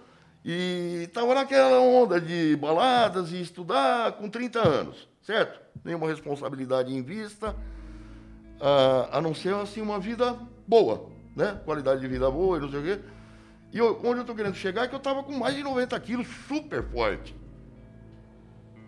e 0.44 1.04
estava 1.04 1.34
naquela 1.34 1.78
onda 1.80 2.20
de 2.20 2.56
baladas 2.56 3.30
e 3.32 3.40
estudar 3.40 4.12
com 4.12 4.28
30 4.28 4.66
anos, 4.66 5.08
certo? 5.22 5.60
Nenhuma 5.84 6.08
responsabilidade 6.08 6.94
em 6.94 7.02
vista, 7.02 7.54
a, 8.60 9.18
a 9.18 9.20
não 9.20 9.34
ser 9.34 9.54
assim 9.54 9.80
uma 9.80 10.00
vida 10.00 10.38
boa, 10.66 11.10
né? 11.36 11.60
Qualidade 11.64 12.00
de 12.00 12.08
vida 12.08 12.30
boa 12.30 12.56
e 12.56 12.60
não 12.60 12.70
sei 12.70 12.80
o 12.80 12.82
quê. 12.82 13.00
E 13.72 13.78
eu, 13.78 13.98
onde 14.04 14.16
eu 14.16 14.20
estou 14.20 14.36
querendo 14.36 14.54
chegar 14.54 14.84
é 14.84 14.88
que 14.88 14.94
eu 14.94 14.98
estava 14.98 15.22
com 15.22 15.32
mais 15.32 15.54
de 15.54 15.62
90 15.62 15.98
quilos, 16.00 16.28
super 16.46 16.82
forte. 16.82 17.34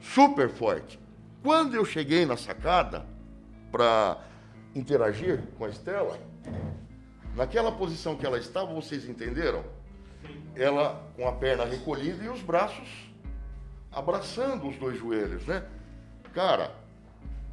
Super 0.00 0.50
forte. 0.50 1.00
Quando 1.43 1.75
eu 1.75 1.85
cheguei 1.85 2.26
na 2.26 2.37
sacada 2.37 3.07
para 3.73 4.19
interagir 4.75 5.43
com 5.57 5.64
a 5.64 5.71
Estela, 5.71 6.19
naquela 7.35 7.73
posição 7.73 8.14
que 8.14 8.26
ela 8.26 8.38
estava, 8.38 8.73
vocês 8.75 9.09
entenderam? 9.09 9.64
Ela 10.55 11.03
com 11.17 11.26
a 11.26 11.33
perna 11.33 11.64
recolhida 11.64 12.23
e 12.23 12.29
os 12.29 12.43
braços 12.43 12.88
abraçando 13.91 14.69
os 14.69 14.76
dois 14.76 14.99
joelhos, 14.99 15.47
né? 15.47 15.64
Cara, 16.35 16.75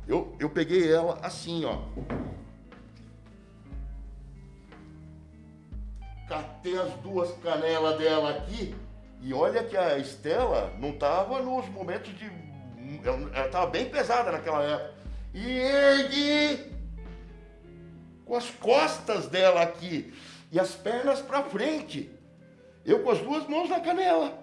eu, 0.08 0.36
eu 0.40 0.50
peguei 0.50 0.92
ela 0.92 1.20
assim, 1.22 1.64
ó. 1.64 1.84
Catei 6.62 6.78
as 6.78 6.94
duas 7.02 7.32
canelas 7.40 7.98
dela 7.98 8.30
aqui. 8.30 8.76
E 9.20 9.34
olha 9.34 9.64
que 9.64 9.76
a 9.76 9.98
Estela 9.98 10.74
não 10.80 10.92
estava 10.92 11.42
nos 11.42 11.68
momentos 11.70 12.16
de. 12.18 12.32
Ela 13.04 13.46
estava 13.46 13.68
bem 13.68 13.90
pesada 13.90 14.32
naquela 14.32 14.64
época. 14.64 14.94
E 15.34 15.50
ergue 15.50 16.72
com 18.26 18.36
as 18.36 18.50
costas 18.52 19.28
dela 19.28 19.62
aqui 19.62 20.14
e 20.52 20.60
as 20.60 20.76
pernas 20.76 21.22
para 21.22 21.44
frente. 21.44 22.12
Eu 22.86 23.04
com 23.04 23.12
as 23.12 23.20
duas 23.20 23.48
mãos 23.48 23.70
na 23.70 23.80
canela. 23.80 24.40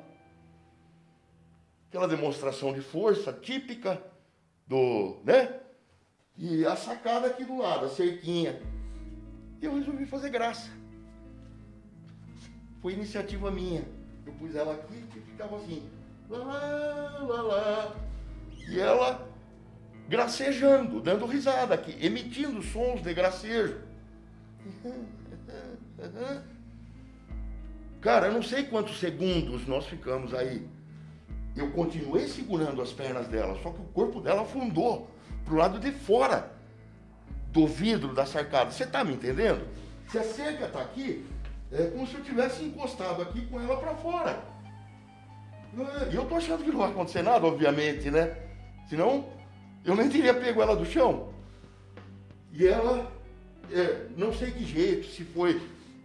Aquela 1.89 2.07
demonstração 2.07 2.73
de 2.73 2.81
força 2.81 3.33
típica 3.33 4.03
do, 4.67 5.21
né? 5.25 5.61
E 6.37 6.65
a 6.65 6.77
sacada 6.77 7.27
aqui 7.27 7.45
do 7.45 7.59
lado, 7.59 7.87
a 7.87 7.89
cerquinha. 7.89 8.61
E 9.61 9.65
eu 9.65 9.75
resolvi 9.75 10.07
fazer 10.07 10.31
graça 10.31 10.78
foi 12.81 12.93
iniciativa 12.93 13.51
minha. 13.51 13.85
Eu 14.27 14.33
pus 14.35 14.55
ela 14.55 14.75
aqui 14.75 15.05
e 15.17 15.21
ficava 15.21 15.57
assim. 15.57 15.89
Lá, 16.29 17.19
lá, 17.21 17.43
lá. 17.43 17.97
E 18.69 18.79
ela 18.79 19.29
gracejando, 20.09 21.01
dando 21.01 21.27
risada 21.27 21.75
aqui, 21.75 21.97
emitindo 22.05 22.63
sons 22.63 23.03
de 23.03 23.13
gracejo. 23.13 23.77
Cara, 28.01 28.29
eu 28.29 28.33
não 28.33 28.43
sei 28.43 28.65
quantos 28.65 28.99
segundos 29.01 29.67
nós 29.67 29.87
ficamos 29.87 30.33
aí. 30.33 30.67
Eu 31.57 31.73
continuei 31.73 32.29
segurando 32.29 32.81
as 32.81 32.93
pernas 32.93 33.27
dela, 33.27 33.59
só 33.63 33.71
que 33.71 33.81
o 33.81 33.87
corpo 33.87 34.21
dela 34.21 34.43
afundou 34.43 35.11
pro 35.45 35.57
lado 35.57 35.81
de 35.81 35.91
fora 35.91 36.53
do 37.51 37.67
vidro 37.67 38.15
da 38.15 38.25
sarcada. 38.25 38.71
Você 38.71 38.87
tá 38.87 39.03
me 39.03 39.15
entendendo? 39.15 39.67
Se 40.09 40.19
a 40.19 40.23
cerca 40.23 40.69
tá 40.69 40.81
aqui, 40.81 41.27
é 41.71 41.87
como 41.87 42.07
se 42.07 42.15
eu 42.15 42.23
tivesse 42.23 42.65
encostado 42.65 43.23
aqui 43.23 43.47
com 43.47 43.61
ela 43.61 43.77
para 43.77 43.95
fora. 43.95 44.43
E 46.11 46.15
eu 46.15 46.25
tô 46.25 46.37
achando 46.37 46.65
que 46.65 46.71
não 46.71 46.79
vai 46.79 46.91
acontecer 46.91 47.23
nada, 47.23 47.47
obviamente, 47.47 48.11
né? 48.11 48.37
Senão, 48.89 49.27
eu 49.85 49.95
nem 49.95 50.09
teria 50.09 50.33
pego 50.35 50.63
ela 50.63 50.75
do 50.75 50.85
chão. 50.85 51.33
E 52.53 52.67
ela, 52.67 53.13
é, 53.71 54.07
não 54.17 54.33
sei 54.33 54.51
que 54.51 54.65
jeito, 54.65 55.07
se 55.09 55.25
foi, 55.25 55.61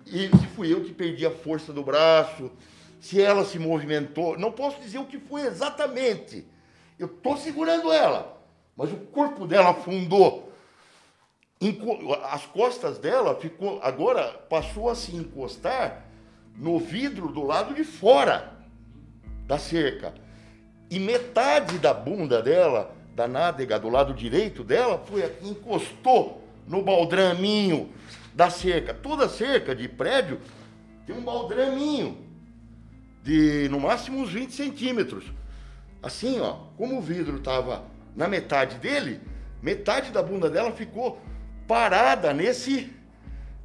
e 0.05 0.27
se 0.27 0.47
fui 0.47 0.71
eu 0.73 0.83
que 0.83 0.93
perdi 0.93 1.25
a 1.25 1.31
força 1.31 1.71
do 1.71 1.81
braço, 1.81 2.51
se 2.99 3.21
ela 3.21 3.45
se 3.45 3.57
movimentou, 3.57 4.37
não 4.37 4.51
posso 4.51 4.81
dizer 4.81 4.97
o 4.97 5.05
que 5.05 5.17
foi 5.17 5.41
exatamente. 5.41 6.45
Eu 6.99 7.07
tô 7.07 7.37
segurando 7.37 7.91
ela, 7.91 8.41
mas 8.75 8.91
o 8.91 8.97
corpo 8.97 9.47
dela 9.47 9.71
afundou 9.71 10.52
as 12.31 12.45
costas 12.45 12.97
dela 12.97 13.35
ficou 13.35 13.79
agora 13.81 14.23
passou 14.49 14.89
a 14.89 14.95
se 14.95 15.15
encostar 15.15 16.05
no 16.55 16.79
vidro 16.79 17.29
do 17.29 17.43
lado 17.43 17.73
de 17.73 17.83
fora 17.83 18.53
da 19.45 19.57
cerca. 19.57 20.13
E 20.89 20.99
metade 20.99 21.79
da 21.79 21.93
bunda 21.93 22.41
dela, 22.41 22.95
da 23.15 23.27
nádega 23.27 23.79
do 23.79 23.89
lado 23.89 24.13
direito 24.13 24.63
dela, 24.63 25.03
foi 25.05 25.23
aqui, 25.23 25.49
encostou 25.49 26.43
no 26.67 26.81
baldraminho 26.81 27.89
da 28.33 28.49
cerca. 28.49 28.93
Toda 28.93 29.27
cerca 29.27 29.75
de 29.75 29.87
prédio 29.87 30.39
tem 31.05 31.15
um 31.15 31.21
baldraminho 31.21 32.17
de 33.23 33.67
no 33.69 33.79
máximo 33.79 34.19
uns 34.19 34.31
20 34.31 34.51
centímetros. 34.51 35.25
Assim, 36.01 36.39
ó, 36.39 36.57
como 36.77 36.97
o 36.97 37.01
vidro 37.01 37.37
estava 37.37 37.83
na 38.15 38.27
metade 38.27 38.77
dele, 38.77 39.21
metade 39.61 40.11
da 40.11 40.21
bunda 40.21 40.49
dela 40.49 40.71
ficou 40.71 41.19
parada 41.67 42.33
nesse 42.33 42.93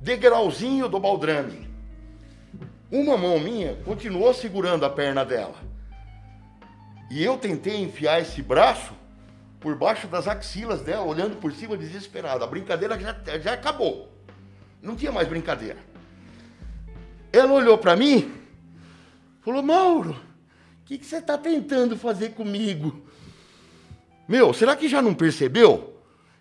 degrauzinho 0.01 0.89
do 0.89 0.99
baldrame. 0.99 1.69
Uma 2.91 3.17
mão 3.17 3.39
minha 3.39 3.77
continuou 3.85 4.33
segurando 4.33 4.85
a 4.85 4.91
perna 4.91 5.25
dela. 5.25 5.57
E 7.11 7.23
eu 7.23 7.37
tentei 7.37 7.77
enfiar 7.77 8.21
esse 8.21 8.43
braço 8.43 8.93
por 9.61 9.77
baixo 9.77 10.07
das 10.07 10.29
axilas 10.29 10.83
dela, 10.83 11.05
olhando 11.05 11.37
por 11.37 11.53
cima 11.53 11.77
desesperado. 11.77 12.45
A 12.45 12.47
brincadeira 12.47 12.99
já, 12.99 13.17
já 13.39 13.53
acabou. 13.55 14.13
Não 14.81 14.95
tinha 14.95 15.13
mais 15.13 15.29
brincadeira. 15.29 15.79
Ela 17.33 17.53
olhou 17.53 17.77
para 17.77 17.97
mim, 17.97 18.33
falou: 19.43 19.63
Mauro, 19.63 20.13
o 20.13 20.85
que, 20.87 20.97
que 20.97 21.05
você 21.05 21.17
está 21.17 21.37
tentando 21.37 21.97
fazer 21.97 22.31
comigo? 22.31 23.05
Meu, 24.27 24.53
será 24.55 24.77
que 24.77 24.89
já 24.89 25.03
não 25.03 25.15
percebeu? 25.15 25.98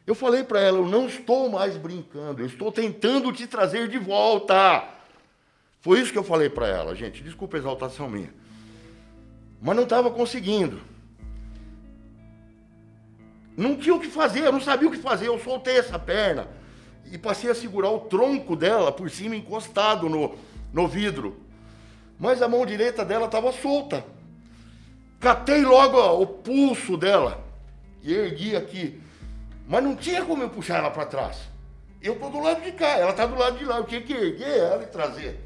Eu 0.08 0.16
falei 0.16 0.42
para 0.42 0.62
ela, 0.62 0.78
eu 0.78 0.88
não 0.88 1.06
estou 1.06 1.50
mais 1.50 1.76
brincando, 1.76 2.42
eu 2.42 2.46
estou 2.46 2.72
tentando 2.72 3.30
te 3.34 3.46
trazer 3.46 3.90
de 3.90 3.98
volta. 3.98 4.88
Foi 5.82 6.00
isso 6.00 6.14
que 6.14 6.18
eu 6.18 6.24
falei 6.24 6.50
para 6.50 6.66
ela, 6.66 6.96
gente. 6.96 7.22
Desculpa 7.22 7.58
a 7.58 7.60
exaltação 7.60 8.10
minha. 8.10 8.34
Mas 9.62 9.76
não 9.76 9.84
estava 9.84 10.10
conseguindo. 10.10 10.80
Não 13.58 13.76
tinha 13.76 13.94
o 13.94 14.00
que 14.00 14.08
fazer, 14.08 14.46
eu 14.46 14.52
não 14.54 14.62
sabia 14.62 14.88
o 14.88 14.92
que 14.92 14.98
fazer. 14.98 15.28
Eu 15.28 15.38
soltei 15.40 15.78
essa 15.78 16.00
perna 16.00 16.48
e 17.12 17.18
passei 17.18 17.52
a 17.52 17.56
segurar 17.56 17.90
o 17.90 18.00
tronco 18.00 18.56
dela 18.56 18.94
por 18.94 19.10
cima, 19.10 19.36
encostado 19.36 20.08
no, 20.08 20.36
no 20.72 20.88
vidro. 20.88 21.36
Mas 22.18 22.42
a 22.42 22.48
mão 22.48 22.66
direita 22.66 23.04
dela 23.04 23.26
estava 23.26 23.52
solta. 23.52 24.06
Catei 25.20 25.64
logo 25.64 25.98
ó, 25.98 26.22
o 26.22 26.26
pulso 26.26 26.96
dela 26.96 27.44
e 28.02 28.14
ergui 28.14 28.56
aqui. 28.56 29.02
Mas 29.68 29.84
não 29.84 29.96
tinha 29.96 30.24
como 30.24 30.42
eu 30.42 30.50
puxar 30.50 30.78
ela 30.78 30.90
para 30.90 31.06
trás. 31.06 31.38
Eu 32.02 32.14
estou 32.14 32.30
do 32.30 32.40
lado 32.40 32.62
de 32.62 32.72
cá, 32.72 32.98
ela 32.98 33.12
está 33.12 33.26
do 33.26 33.36
lado 33.36 33.58
de 33.58 33.66
lá. 33.66 33.78
Eu 33.78 33.84
tinha 33.84 34.02
que 34.02 34.14
erguer 34.14 34.58
ela 34.60 34.84
e 34.84 34.88
trazer. 34.88 35.40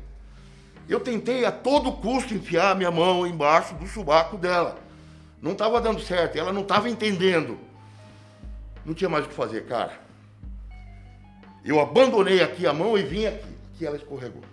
Eu 0.87 0.99
tentei 0.99 1.43
a 1.43 1.51
todo 1.51 1.91
custo 1.93 2.33
enfiar 2.33 2.71
a 2.71 2.75
minha 2.75 2.91
mão 2.91 3.25
embaixo 3.25 3.73
do 3.75 3.87
chubaco 3.87 4.37
dela. 4.37 4.77
Não 5.41 5.53
estava 5.53 5.81
dando 5.81 5.99
certo, 5.99 6.37
ela 6.37 6.53
não 6.53 6.61
estava 6.61 6.87
entendendo. 6.87 7.57
Não 8.85 8.93
tinha 8.93 9.09
mais 9.09 9.25
o 9.25 9.29
que 9.29 9.33
fazer, 9.33 9.65
cara. 9.65 9.99
Eu 11.65 11.79
abandonei 11.79 12.43
aqui 12.43 12.67
a 12.67 12.73
mão 12.73 12.97
e 12.97 13.03
vim 13.03 13.25
aqui. 13.25 13.49
Que 13.77 13.85
ela 13.85 13.95
escorregou. 13.95 14.43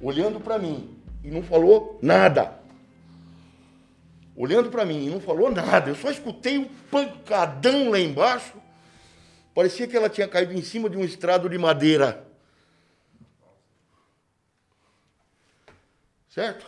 Olhando 0.00 0.40
para 0.40 0.58
mim 0.58 0.98
e 1.24 1.30
não 1.30 1.42
falou 1.42 1.98
nada 2.02 2.60
olhando 4.36 4.70
para 4.70 4.84
mim 4.84 5.06
e 5.06 5.10
não 5.10 5.20
falou 5.20 5.50
nada. 5.50 5.90
Eu 5.90 5.94
só 5.94 6.10
escutei 6.10 6.58
um 6.58 6.68
pancadão 6.90 7.90
lá 7.90 7.98
embaixo. 7.98 8.54
Parecia 9.54 9.86
que 9.86 9.96
ela 9.96 10.08
tinha 10.08 10.26
caído 10.26 10.52
em 10.54 10.62
cima 10.62 10.88
de 10.88 10.96
um 10.96 11.04
estrado 11.04 11.48
de 11.48 11.58
madeira. 11.58 12.26
Certo? 16.28 16.64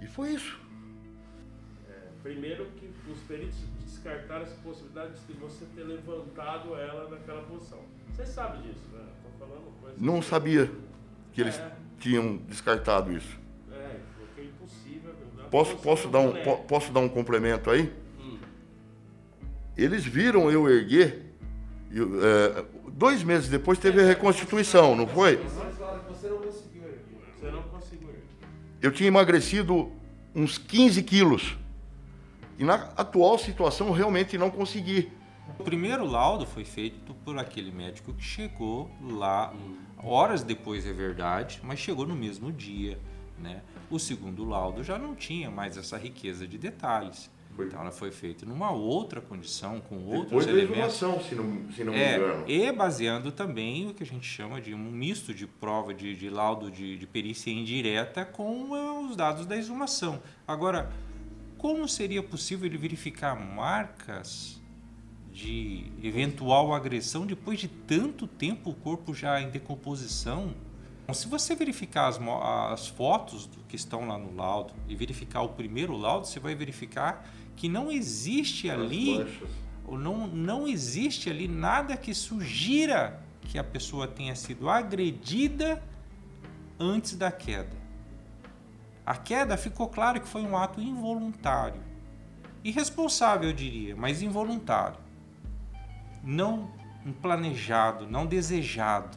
E 0.00 0.06
foi 0.06 0.30
isso. 0.34 0.58
É, 1.90 1.94
primeiro 2.22 2.66
que 2.76 2.88
os 3.10 3.18
peritos 3.22 3.58
descartaram 3.84 4.42
essa 4.42 4.54
possibilidade 4.62 5.14
de 5.26 5.32
você 5.32 5.64
ter 5.74 5.82
levantado 5.82 6.76
ela 6.76 7.10
naquela 7.10 7.42
posição. 7.42 7.80
Você 8.14 8.24
sabe 8.24 8.62
disso, 8.62 8.84
né? 8.92 9.04
falando 9.38 9.80
coisa. 9.80 9.96
Não 9.98 10.22
sabia 10.22 10.70
que 11.32 11.40
eles 11.40 11.58
É. 11.58 11.72
tinham 11.98 12.36
descartado 12.38 13.12
isso. 13.12 13.38
Posso, 15.50 15.76
posso, 15.76 16.08
dar 16.08 16.20
um, 16.20 16.32
posso 16.66 16.92
dar 16.92 17.00
um 17.00 17.08
complemento 17.08 17.70
aí? 17.70 17.92
Eles 19.76 20.04
viram 20.04 20.50
eu 20.50 20.68
erguer. 20.68 21.34
e, 21.90 22.00
é, 22.00 22.64
dois 22.92 23.22
meses 23.22 23.48
depois 23.48 23.78
teve 23.78 24.00
a 24.00 24.06
reconstituição, 24.06 24.96
não 24.96 25.06
foi? 25.06 25.36
Eu 28.80 28.92
tinha 28.92 29.08
emagrecido 29.08 29.92
uns 30.34 30.58
15 30.58 31.02
quilos. 31.02 31.56
E 32.58 32.64
na 32.64 32.74
atual 32.96 33.38
situação 33.38 33.90
realmente 33.90 34.38
não 34.38 34.50
consegui. 34.50 35.10
O 35.58 35.64
primeiro 35.64 36.04
laudo 36.04 36.46
foi 36.46 36.64
feito 36.64 37.14
por 37.24 37.38
aquele 37.38 37.70
médico 37.70 38.12
que 38.12 38.22
chegou 38.22 38.90
lá 39.02 39.54
horas 40.02 40.42
depois, 40.42 40.86
é 40.86 40.92
verdade, 40.92 41.60
mas 41.62 41.78
chegou 41.78 42.06
no 42.06 42.14
mesmo 42.14 42.52
dia. 42.52 42.98
Né? 43.38 43.62
O 43.90 43.98
segundo 43.98 44.44
laudo 44.44 44.82
já 44.82 44.98
não 44.98 45.14
tinha 45.14 45.50
mais 45.50 45.76
essa 45.76 45.96
riqueza 45.98 46.46
de 46.46 46.56
detalhes. 46.58 47.30
Foi. 47.54 47.66
Então 47.66 47.80
ela 47.80 47.90
foi 47.90 48.10
feita 48.10 48.44
numa 48.44 48.70
outra 48.70 49.20
condição, 49.20 49.80
com 49.80 49.96
outros 50.04 50.24
Depois 50.24 50.46
da 50.46 50.52
elementos. 50.52 50.94
exumação, 50.96 51.22
se 51.22 51.34
não, 51.34 51.72
se 51.72 51.84
não 51.84 51.92
me 51.94 51.98
É, 51.98 52.16
engano. 52.16 52.44
e 52.46 52.70
baseando 52.72 53.32
também 53.32 53.88
o 53.88 53.94
que 53.94 54.02
a 54.02 54.06
gente 54.06 54.26
chama 54.26 54.60
de 54.60 54.74
um 54.74 54.90
misto 54.90 55.32
de 55.32 55.46
prova 55.46 55.94
de, 55.94 56.14
de 56.14 56.28
laudo 56.28 56.70
de, 56.70 56.98
de 56.98 57.06
perícia 57.06 57.50
indireta 57.50 58.26
com 58.26 58.76
eh, 58.76 59.06
os 59.08 59.16
dados 59.16 59.46
da 59.46 59.56
exumação. 59.56 60.20
Agora, 60.46 60.92
como 61.56 61.88
seria 61.88 62.22
possível 62.22 62.66
ele 62.66 62.76
verificar 62.76 63.34
marcas 63.34 64.60
de 65.32 65.86
eventual 66.02 66.74
agressão 66.74 67.26
depois 67.26 67.58
de 67.58 67.68
tanto 67.68 68.26
tempo 68.26 68.70
o 68.70 68.74
corpo 68.74 69.14
já 69.14 69.40
em 69.40 69.48
decomposição? 69.50 70.54
Então, 71.06 71.14
Se 71.14 71.28
você 71.28 71.54
verificar 71.54 72.08
as, 72.08 72.18
as 72.72 72.88
fotos 72.88 73.48
que 73.68 73.76
estão 73.76 74.08
lá 74.08 74.18
no 74.18 74.34
laudo 74.34 74.74
e 74.88 74.96
verificar 74.96 75.42
o 75.42 75.50
primeiro 75.50 75.96
laudo, 75.96 76.26
você 76.26 76.40
vai 76.40 76.56
verificar 76.56 77.24
que 77.54 77.68
não 77.68 77.92
existe 77.92 78.68
ali 78.68 79.24
não, 79.88 80.26
não 80.26 80.66
existe 80.66 81.30
ali 81.30 81.46
nada 81.46 81.96
que 81.96 82.12
sugira 82.12 83.22
que 83.42 83.56
a 83.56 83.62
pessoa 83.62 84.08
tenha 84.08 84.34
sido 84.34 84.68
agredida 84.68 85.80
antes 86.80 87.16
da 87.16 87.30
queda. 87.30 87.76
A 89.04 89.14
queda 89.14 89.56
ficou 89.56 89.88
claro 89.88 90.20
que 90.20 90.26
foi 90.26 90.42
um 90.42 90.56
ato 90.56 90.80
involuntário. 90.80 91.80
Irresponsável, 92.64 93.50
eu 93.50 93.54
diria, 93.54 93.94
mas 93.94 94.22
involuntário. 94.22 94.98
Não 96.24 96.68
planejado, 97.22 98.08
não 98.08 98.26
desejado. 98.26 99.16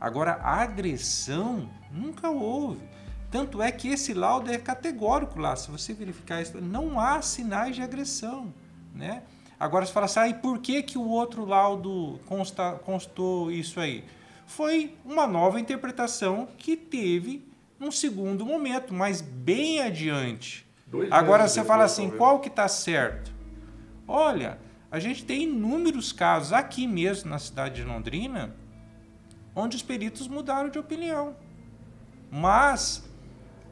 Agora, 0.00 0.40
agressão 0.42 1.68
nunca 1.90 2.30
houve. 2.30 2.82
Tanto 3.30 3.60
é 3.60 3.72
que 3.72 3.88
esse 3.88 4.14
laudo 4.14 4.50
é 4.50 4.58
categórico 4.58 5.38
lá. 5.38 5.56
Se 5.56 5.70
você 5.70 5.92
verificar 5.92 6.40
isso, 6.42 6.60
não 6.60 7.00
há 7.00 7.20
sinais 7.22 7.74
de 7.74 7.82
agressão. 7.82 8.52
Né? 8.94 9.22
Agora 9.58 9.84
você 9.84 9.92
fala 9.92 10.06
assim, 10.06 10.20
ah, 10.20 10.28
e 10.28 10.34
por 10.34 10.58
que, 10.58 10.82
que 10.82 10.98
o 10.98 11.08
outro 11.08 11.44
laudo 11.44 12.20
consta, 12.26 12.72
constou 12.84 13.50
isso 13.50 13.80
aí? 13.80 14.04
Foi 14.46 14.94
uma 15.04 15.26
nova 15.26 15.58
interpretação 15.58 16.48
que 16.56 16.76
teve 16.76 17.46
num 17.78 17.90
segundo 17.90 18.46
momento, 18.46 18.94
mas 18.94 19.20
bem 19.20 19.80
adiante. 19.80 20.66
Dois 20.86 21.10
Agora 21.10 21.48
você 21.48 21.64
fala 21.64 21.84
assim, 21.84 22.02
talvez. 22.02 22.18
qual 22.18 22.40
que 22.40 22.48
está 22.48 22.68
certo? 22.68 23.32
Olha, 24.06 24.58
a 24.90 25.00
gente 25.00 25.24
tem 25.24 25.42
inúmeros 25.42 26.12
casos 26.12 26.52
aqui 26.52 26.86
mesmo 26.86 27.28
na 27.28 27.38
cidade 27.38 27.76
de 27.76 27.84
Londrina 27.84 28.54
onde 29.56 29.74
os 29.76 29.82
peritos 29.82 30.28
mudaram 30.28 30.68
de 30.68 30.78
opinião. 30.78 31.34
Mas 32.30 33.02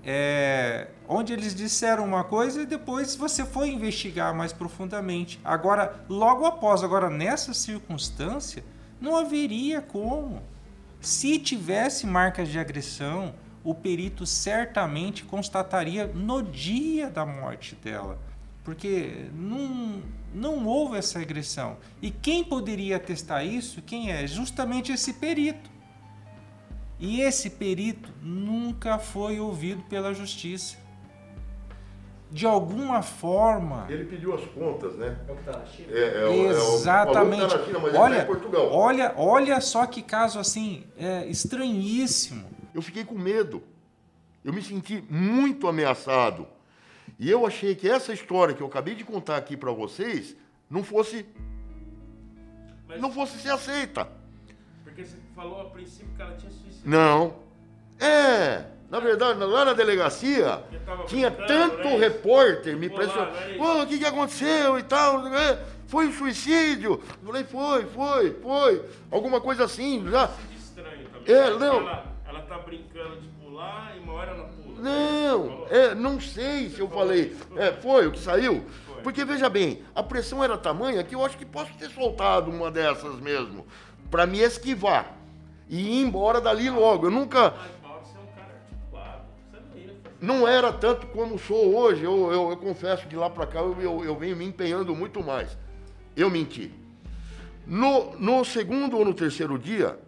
é, 0.02 0.88
onde 1.06 1.32
eles 1.32 1.54
disseram 1.54 2.04
uma 2.04 2.24
coisa 2.24 2.62
e 2.62 2.66
depois 2.66 3.14
você 3.14 3.44
foi 3.44 3.68
investigar 3.70 4.34
mais 4.34 4.52
profundamente. 4.52 5.38
Agora, 5.44 6.04
logo 6.08 6.46
após, 6.46 6.82
agora 6.82 7.10
nessa 7.10 7.52
circunstância, 7.52 8.64
não 9.00 9.14
haveria 9.16 9.82
como. 9.82 10.42
Se 11.00 11.38
tivesse 11.38 12.06
marcas 12.06 12.48
de 12.48 12.58
agressão, 12.58 13.34
o 13.62 13.74
perito 13.74 14.24
certamente 14.24 15.24
constataria 15.24 16.06
no 16.06 16.42
dia 16.42 17.10
da 17.10 17.26
morte 17.26 17.74
dela. 17.74 18.18
Porque 18.62 19.26
não, 19.34 20.02
não 20.34 20.66
houve 20.66 20.96
essa 20.96 21.18
agressão. 21.18 21.76
E 22.00 22.10
quem 22.10 22.42
poderia 22.42 22.96
atestar 22.96 23.44
isso? 23.44 23.82
Quem 23.82 24.10
é? 24.10 24.26
Justamente 24.26 24.90
esse 24.90 25.12
perito. 25.14 25.73
E 27.04 27.20
esse 27.20 27.50
perito 27.50 28.08
nunca 28.22 28.98
foi 28.98 29.38
ouvido 29.38 29.82
pela 29.90 30.14
justiça. 30.14 30.78
De 32.30 32.46
alguma 32.46 33.02
forma. 33.02 33.86
Ele 33.90 34.06
pediu 34.06 34.34
as 34.34 34.42
contas, 34.46 34.96
né? 34.96 35.18
É 35.28 35.32
o 35.32 35.36
que 35.36 35.42
tá 35.44 35.52
na 35.58 35.66
China? 35.66 35.88
É, 35.92 35.98
é, 36.00 36.32
é 36.32 36.46
Exatamente. 36.48 37.40
falou 37.42 37.48
que 37.50 37.56
na 37.58 37.64
China, 37.66 37.78
mas 37.80 37.88
ele 37.90 37.98
olha, 37.98 38.22
em 38.22 38.26
Portugal. 38.26 38.72
olha, 38.72 39.14
olha 39.18 39.60
só 39.60 39.84
que 39.84 40.00
caso 40.00 40.38
assim 40.38 40.84
é, 40.96 41.26
estranhíssimo. 41.26 42.48
Eu 42.74 42.80
fiquei 42.80 43.04
com 43.04 43.14
medo. 43.18 43.62
Eu 44.42 44.54
me 44.54 44.62
senti 44.62 45.04
muito 45.10 45.68
ameaçado. 45.68 46.46
E 47.18 47.30
eu 47.30 47.46
achei 47.46 47.74
que 47.74 47.86
essa 47.86 48.14
história 48.14 48.54
que 48.54 48.62
eu 48.62 48.66
acabei 48.66 48.94
de 48.94 49.04
contar 49.04 49.36
aqui 49.36 49.58
para 49.58 49.70
vocês 49.72 50.34
não 50.70 50.82
fosse 50.82 51.26
Mas- 52.88 52.98
não 52.98 53.12
fosse 53.12 53.38
ser 53.38 53.50
aceita. 53.50 54.08
Você 55.34 55.40
falou 55.40 55.60
a 55.62 55.64
princípio 55.64 56.14
que 56.14 56.22
ela 56.22 56.36
tinha 56.36 56.52
suicidado. 56.52 56.88
Não. 56.88 57.34
É, 57.98 58.64
na 58.88 59.00
verdade, 59.00 59.40
lá 59.40 59.64
na 59.64 59.72
delegacia 59.72 60.62
tinha 61.08 61.28
brincando, 61.28 61.48
tanto 61.48 61.88
né? 61.88 61.96
repórter 61.96 62.76
me 62.76 62.88
pressionando. 62.88 63.32
né? 63.32 63.56
Pô, 63.58 63.82
o 63.82 63.86
que, 63.86 63.98
que 63.98 64.04
aconteceu 64.04 64.78
e 64.78 64.82
tal? 64.84 65.22
não. 65.22 65.58
Foi 65.88 66.06
um 66.06 66.12
suicídio? 66.12 67.00
Eu 67.20 67.26
falei, 67.26 67.44
foi, 67.44 67.84
foi, 67.86 68.30
foi. 68.40 68.84
Alguma 69.10 69.40
coisa 69.40 69.64
assim, 69.64 70.08
já. 70.08 70.30
Estranho 70.56 71.08
também. 71.08 71.34
É, 71.34 71.50
não. 71.50 71.80
Ela, 71.80 72.04
ela 72.28 72.40
tá 72.42 72.58
brincando 72.58 73.20
de 73.20 73.28
pular 73.28 73.92
e 73.96 74.00
uma 74.00 74.12
hora 74.12 74.30
ela 74.30 74.44
pula. 74.44 74.80
Não, 74.80 75.48
Falou. 75.48 75.68
é, 75.70 75.94
não 75.96 76.20
sei 76.20 76.70
se 76.70 76.78
eu 76.78 76.88
falei. 76.88 77.36
É, 77.56 77.72
foi 77.72 78.06
o 78.06 78.12
que 78.12 78.20
saiu? 78.20 78.64
Foi. 78.86 79.02
Porque, 79.02 79.24
veja 79.24 79.48
bem, 79.48 79.82
a 79.94 80.02
pressão 80.02 80.42
era 80.44 80.56
tamanha 80.56 81.02
que 81.02 81.14
eu 81.14 81.24
acho 81.24 81.36
que 81.36 81.44
posso 81.44 81.72
ter 81.74 81.90
soltado 81.90 82.50
uma 82.50 82.70
dessas 82.70 83.18
mesmo, 83.20 83.66
para 84.10 84.26
me 84.26 84.38
esquivar 84.38 85.23
e 85.68 85.98
ir 85.98 86.02
embora 86.02 86.40
dali 86.40 86.70
logo. 86.70 87.06
Eu 87.06 87.10
nunca. 87.10 87.50
Mas 87.50 87.82
Mauro, 87.82 88.04
você 88.04 88.16
é 88.16 88.20
um. 88.20 88.24
Não 90.20 90.48
era 90.48 90.72
tanto 90.72 91.06
como 91.08 91.38
sou 91.38 91.76
hoje. 91.76 92.04
Eu, 92.04 92.32
eu, 92.32 92.50
eu 92.50 92.56
confesso 92.56 93.06
que 93.06 93.16
lá 93.16 93.28
para 93.28 93.46
cá 93.46 93.60
eu, 93.60 93.80
eu, 93.80 94.04
eu 94.04 94.16
venho 94.16 94.36
me 94.36 94.44
empenhando 94.44 94.94
muito 94.94 95.22
mais. 95.22 95.56
Eu 96.16 96.30
menti. 96.30 96.72
No, 97.66 98.14
no 98.18 98.44
segundo 98.44 98.98
ou 98.98 99.04
no 99.04 99.14
terceiro 99.14 99.58
dia, 99.58 99.98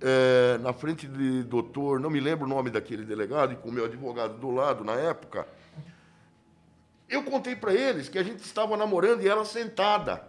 é, 0.00 0.58
na 0.58 0.72
frente 0.72 1.06
de 1.06 1.42
doutor, 1.44 2.00
não 2.00 2.10
me 2.10 2.20
lembro 2.20 2.46
o 2.46 2.48
nome 2.48 2.70
daquele 2.70 3.04
delegado, 3.04 3.52
e 3.52 3.56
com 3.56 3.68
o 3.68 3.72
meu 3.72 3.84
advogado 3.84 4.38
do 4.38 4.50
lado 4.50 4.84
na 4.84 4.94
época, 4.94 5.46
eu 7.08 7.22
contei 7.22 7.54
para 7.54 7.72
eles 7.72 8.08
que 8.08 8.18
a 8.18 8.22
gente 8.22 8.40
estava 8.40 8.76
namorando 8.76 9.22
e 9.22 9.28
ela 9.28 9.44
sentada 9.44 10.22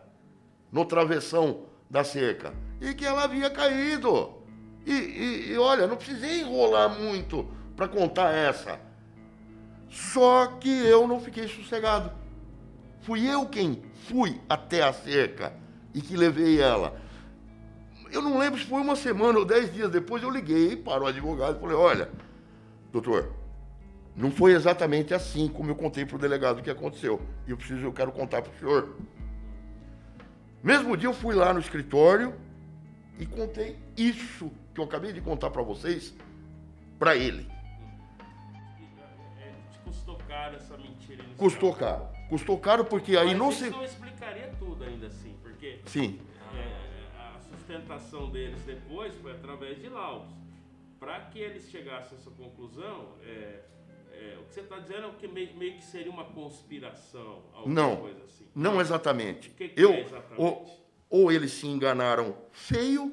no 0.71 0.85
travessão 0.85 1.65
da 1.89 2.03
cerca 2.03 2.53
e 2.79 2.93
que 2.93 3.05
ela 3.05 3.23
havia 3.23 3.49
caído. 3.49 4.36
E, 4.87 4.93
e- 4.93 5.51
e, 5.51 5.57
olha, 5.57 5.85
não 5.85 5.97
precisei 5.97 6.39
enrolar 6.39 6.89
muito 6.97 7.45
para 7.75 7.89
contar 7.89 8.31
essa. 8.33 8.79
Só 9.89 10.47
que 10.61 10.69
eu 10.69 11.05
não 11.05 11.19
fiquei 11.19 11.45
sossegado. 11.49 12.09
Fui 13.01 13.27
eu 13.29 13.45
quem 13.45 13.83
fui 14.07 14.39
até 14.47 14.81
a 14.81 14.93
cerca 14.93 15.53
e 15.93 16.01
que 16.01 16.15
levei 16.15 16.61
ela. 16.61 16.99
Eu 18.11 18.21
não 18.21 18.37
lembro 18.37 18.57
se 18.59 18.65
foi 18.65 18.79
uma 18.81 18.95
semana 18.95 19.37
ou 19.39 19.43
dez 19.45 19.73
dias 19.73 19.91
depois, 19.91 20.23
eu 20.23 20.29
liguei 20.29 20.77
para 20.77 21.03
o 21.03 21.07
advogado 21.07 21.57
e 21.57 21.59
falei, 21.59 21.75
olha, 21.75 22.09
doutor, 22.89 23.33
não 24.15 24.31
foi 24.31 24.53
exatamente 24.53 25.13
assim 25.13 25.49
como 25.49 25.69
eu 25.69 25.75
contei 25.75 26.05
para 26.05 26.15
o 26.15 26.19
delegado 26.19 26.59
o 26.59 26.63
que 26.63 26.69
aconteceu. 26.69 27.21
E 27.45 27.51
eu 27.51 27.57
preciso, 27.57 27.81
eu 27.81 27.91
quero 27.91 28.13
contar 28.13 28.41
para 28.41 28.53
o 28.53 28.57
senhor. 28.57 28.95
Mesmo 30.63 30.95
dia 30.95 31.09
eu 31.09 31.13
fui 31.13 31.35
lá 31.35 31.53
no 31.53 31.59
escritório 31.59 32.33
e 33.19 33.25
contei 33.25 33.77
isso 33.97 34.49
que 34.77 34.81
eu 34.81 34.85
acabei 34.85 35.11
de 35.11 35.21
contar 35.21 35.49
para 35.49 35.63
vocês 35.63 36.13
para 36.99 37.15
ele. 37.15 37.47
É, 39.41 39.51
te 39.71 39.79
custou 39.79 40.15
caro 40.27 40.55
essa 40.55 40.77
mentira. 40.77 41.23
Custou 41.35 41.73
caro. 41.73 42.07
Custou 42.29 42.59
caro 42.59 42.85
porque 42.85 43.17
aí 43.17 43.29
Mas 43.29 43.37
não 43.37 43.51
se. 43.51 43.71
não 43.71 43.83
explicaria 43.83 44.53
tudo 44.59 44.83
ainda 44.83 45.07
assim, 45.07 45.35
porque 45.41 45.79
Sim. 45.87 46.19
é, 46.53 47.17
a 47.19 47.39
sustentação 47.39 48.29
deles 48.29 48.61
depois 48.65 49.15
foi 49.15 49.31
através 49.31 49.81
de 49.81 49.89
laudos. 49.89 50.31
Para 50.99 51.21
que 51.21 51.39
eles 51.39 51.67
chegassem 51.71 52.15
a 52.15 52.21
essa 52.21 52.29
conclusão, 52.29 53.13
é, 53.23 53.61
é, 54.11 54.37
o 54.39 54.43
que 54.43 54.53
você 54.53 54.61
está 54.61 54.77
dizendo 54.77 55.07
é 55.07 55.11
que 55.19 55.27
meio, 55.27 55.55
meio 55.55 55.73
que 55.77 55.83
seria 55.83 56.11
uma 56.11 56.25
conspiração, 56.25 57.41
alguma 57.51 57.73
Não. 57.73 57.95
coisa 57.97 58.23
assim. 58.25 58.45
Não 58.53 58.79
exatamente. 58.79 59.49
O 59.49 59.53
que 59.53 59.69
que 59.69 59.81
eu, 59.81 59.91
é 59.91 60.01
exatamente? 60.01 60.39
Ou, 60.39 60.87
ou 61.09 61.31
eles 61.31 61.51
se 61.53 61.65
enganaram 61.65 62.35
feio, 62.51 63.11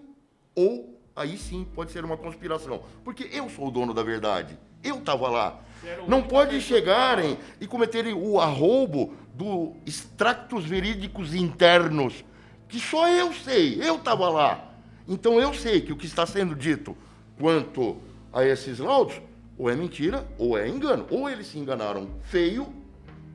ou 0.55 0.95
aí 1.15 1.37
sim 1.39 1.67
pode 1.75 1.93
ser 1.93 2.05
uma 2.05 2.17
conspiração. 2.17 2.83
Porque 3.05 3.29
eu 3.33 3.49
sou 3.49 3.69
o 3.69 3.71
dono 3.71 3.95
da 3.95 4.03
verdade. 4.03 4.59
Eu 4.83 4.99
estava 4.99 5.29
lá. 5.29 5.61
Não 6.09 6.23
pode 6.23 6.61
chegarem 6.61 7.39
e 7.61 7.67
cometerem 7.67 8.15
o 8.15 8.41
arroubo 8.41 9.15
do 9.35 9.75
extractos 9.85 10.65
verídicos 10.65 11.35
internos, 11.35 12.25
que 12.69 12.81
só 12.81 13.09
eu 13.09 13.33
sei, 13.33 13.79
eu 13.83 13.97
estava 13.97 14.29
lá. 14.29 14.73
Então 15.07 15.39
eu 15.41 15.53
sei 15.53 15.81
que 15.81 15.93
o 15.93 15.97
que 15.97 16.07
está 16.07 16.25
sendo 16.25 16.55
dito 16.55 16.97
quanto 17.39 17.99
a 18.33 18.45
esses 18.45 18.79
laudos, 18.79 19.21
ou 19.59 19.69
é 19.69 19.77
mentira, 19.77 20.27
ou 20.39 20.57
é 20.59 20.69
engano. 20.69 21.07
Ou 21.11 21.29
eles 21.29 21.49
se 21.49 21.59
enganaram 21.59 22.09
feio, 22.25 22.67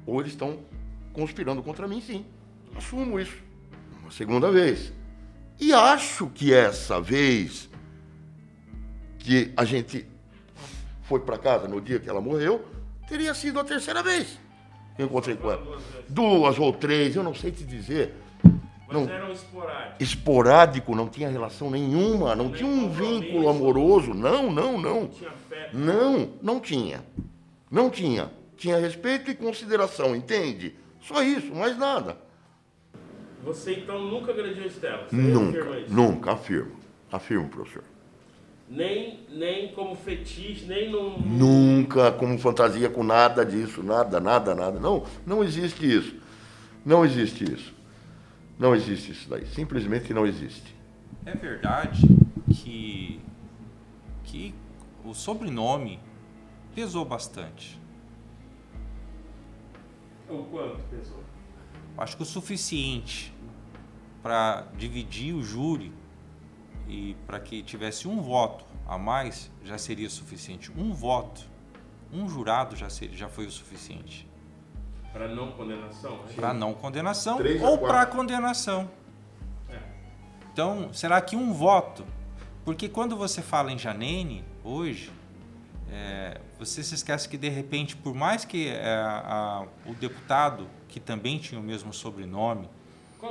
ou 0.05 0.19
eles 0.19 0.31
estão 0.31 0.59
conspirando 1.13 1.61
contra 1.61 1.87
mim, 1.87 2.01
sim. 2.01 2.25
Assumo 2.75 3.19
isso. 3.19 3.37
Uma 4.01 4.11
segunda 4.11 4.51
vez. 4.51 4.91
E 5.59 5.73
acho 5.73 6.27
que 6.27 6.53
essa 6.53 6.99
vez 6.99 7.68
que 9.19 9.51
a 9.55 9.63
gente 9.65 10.05
foi 11.03 11.19
para 11.19 11.37
casa 11.37 11.67
no 11.67 11.79
dia 11.79 11.99
que 11.99 12.09
ela 12.09 12.21
morreu, 12.21 12.65
teria 13.07 13.33
sido 13.33 13.59
a 13.59 13.63
terceira 13.63 14.01
vez 14.01 14.39
que 14.99 15.03
eu 15.03 15.05
encontrei 15.05 15.35
com 15.37 15.49
ela. 15.49 15.79
Duas 16.09 16.59
ou 16.59 16.73
três, 16.73 17.15
eu 17.15 17.23
não 17.23 17.33
sei 17.33 17.51
te 17.51 17.63
dizer. 17.63 18.13
Mas 18.85 18.97
Não. 18.97 19.07
eram 19.09 19.31
esporádicos. 19.31 19.95
Esporádico, 20.01 20.95
não 20.95 21.07
tinha 21.07 21.29
relação 21.29 21.71
nenhuma, 21.71 22.35
não 22.35 22.51
tinha 22.51 22.67
um 22.67 22.89
vínculo 22.89 23.47
amoroso. 23.47 24.13
Não, 24.13 24.51
não, 24.51 24.77
não. 24.77 25.07
Tinha 25.07 25.31
fé. 25.47 25.69
Não, 25.71 26.33
não 26.41 26.59
tinha. 26.59 27.01
Não 27.71 27.89
tinha. 27.89 28.29
Tinha 28.57 28.77
respeito 28.77 29.31
e 29.31 29.35
consideração, 29.35 30.13
entende? 30.15 30.75
Só 31.01 31.23
isso, 31.23 31.53
mais 31.55 31.77
nada. 31.77 32.17
Você 33.43 33.75
então 33.75 34.01
nunca 34.01 34.31
agrediu 34.33 34.65
Estela? 34.65 35.07
Você 35.07 35.15
afirma 35.15 35.39
Nunca, 35.39 35.79
isso? 35.79 35.93
nunca, 35.93 36.31
afirmo. 36.33 36.71
Afirmo, 37.09 37.47
professor. 37.47 37.83
Nem, 38.69 39.19
nem 39.29 39.71
como 39.71 39.95
fetiche, 39.95 40.65
nem 40.65 40.91
num. 40.91 41.17
Nunca 41.19 42.11
como 42.11 42.37
fantasia 42.37 42.87
com 42.87 43.03
nada 43.03 43.43
disso, 43.43 43.81
nada, 43.81 44.19
nada, 44.19 44.53
nada. 44.53 44.79
Não, 44.79 45.03
não 45.25 45.43
existe 45.43 45.91
isso. 45.91 46.15
Não 46.85 47.03
existe 47.03 47.51
isso. 47.51 47.73
Não 48.59 48.75
existe 48.75 49.11
isso 49.11 49.27
daí. 49.27 49.47
Simplesmente 49.47 50.13
não 50.13 50.27
existe. 50.27 50.75
É 51.25 51.33
verdade 51.33 52.01
que, 52.53 53.19
que 54.23 54.53
o 55.03 55.15
sobrenome 55.15 55.99
pesou 56.75 57.03
bastante. 57.03 57.79
O 60.29 60.43
quanto 60.43 60.83
pesou? 60.91 61.23
Acho 61.97 62.15
que 62.15 62.23
o 62.23 62.25
suficiente 62.25 63.33
para 64.21 64.67
dividir 64.77 65.33
o 65.33 65.41
júri 65.41 65.91
e 66.89 67.15
para 67.27 67.39
que 67.39 67.61
tivesse 67.61 68.07
um 68.07 68.19
voto 68.21 68.65
a 68.87 68.97
mais 68.97 69.49
já 69.63 69.77
seria 69.77 70.09
suficiente. 70.09 70.71
Um 70.75 70.91
voto, 70.91 71.41
um 72.11 72.27
jurado 72.27 72.75
já, 72.75 72.89
seria, 72.89 73.15
já 73.15 73.29
foi 73.29 73.45
o 73.45 73.51
suficiente. 73.51 74.27
Para 75.13 75.27
não 75.27 75.51
condenação? 75.51 76.19
Para 76.35 76.53
não 76.53 76.73
condenação 76.73 77.39
ou 77.61 77.77
para 77.77 78.05
condenação. 78.07 78.89
É. 79.69 79.77
Então, 80.51 80.91
será 80.91 81.21
que 81.21 81.35
um 81.35 81.53
voto? 81.53 82.05
Porque 82.65 82.89
quando 82.89 83.15
você 83.15 83.41
fala 83.41 83.71
em 83.71 83.77
Janene, 83.77 84.43
hoje, 84.63 85.11
é, 85.91 86.39
você 86.59 86.83
se 86.83 86.93
esquece 86.95 87.27
que, 87.29 87.37
de 87.37 87.49
repente, 87.49 87.95
por 87.95 88.13
mais 88.13 88.45
que 88.45 88.67
é, 88.67 88.83
a- 88.97 89.65
o 89.85 89.93
deputado, 89.93 90.67
que 90.87 90.99
também 90.99 91.37
tinha 91.39 91.59
o 91.59 91.63
mesmo 91.63 91.91
sobrenome, 91.93 92.69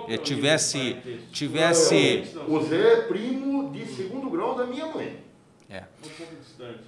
É, 0.07 0.15
é 0.15 0.19
tivesse, 0.19 0.97
tivesse, 1.33 2.25
O 2.47 2.61
Zé 2.61 2.93
é 2.93 3.03
primo 3.03 3.71
de 3.73 3.87
segundo 3.87 4.29
grau 4.31 4.55
da 4.55 4.67
minha 4.67 4.87
mãe. 4.87 5.25
é, 5.71 5.85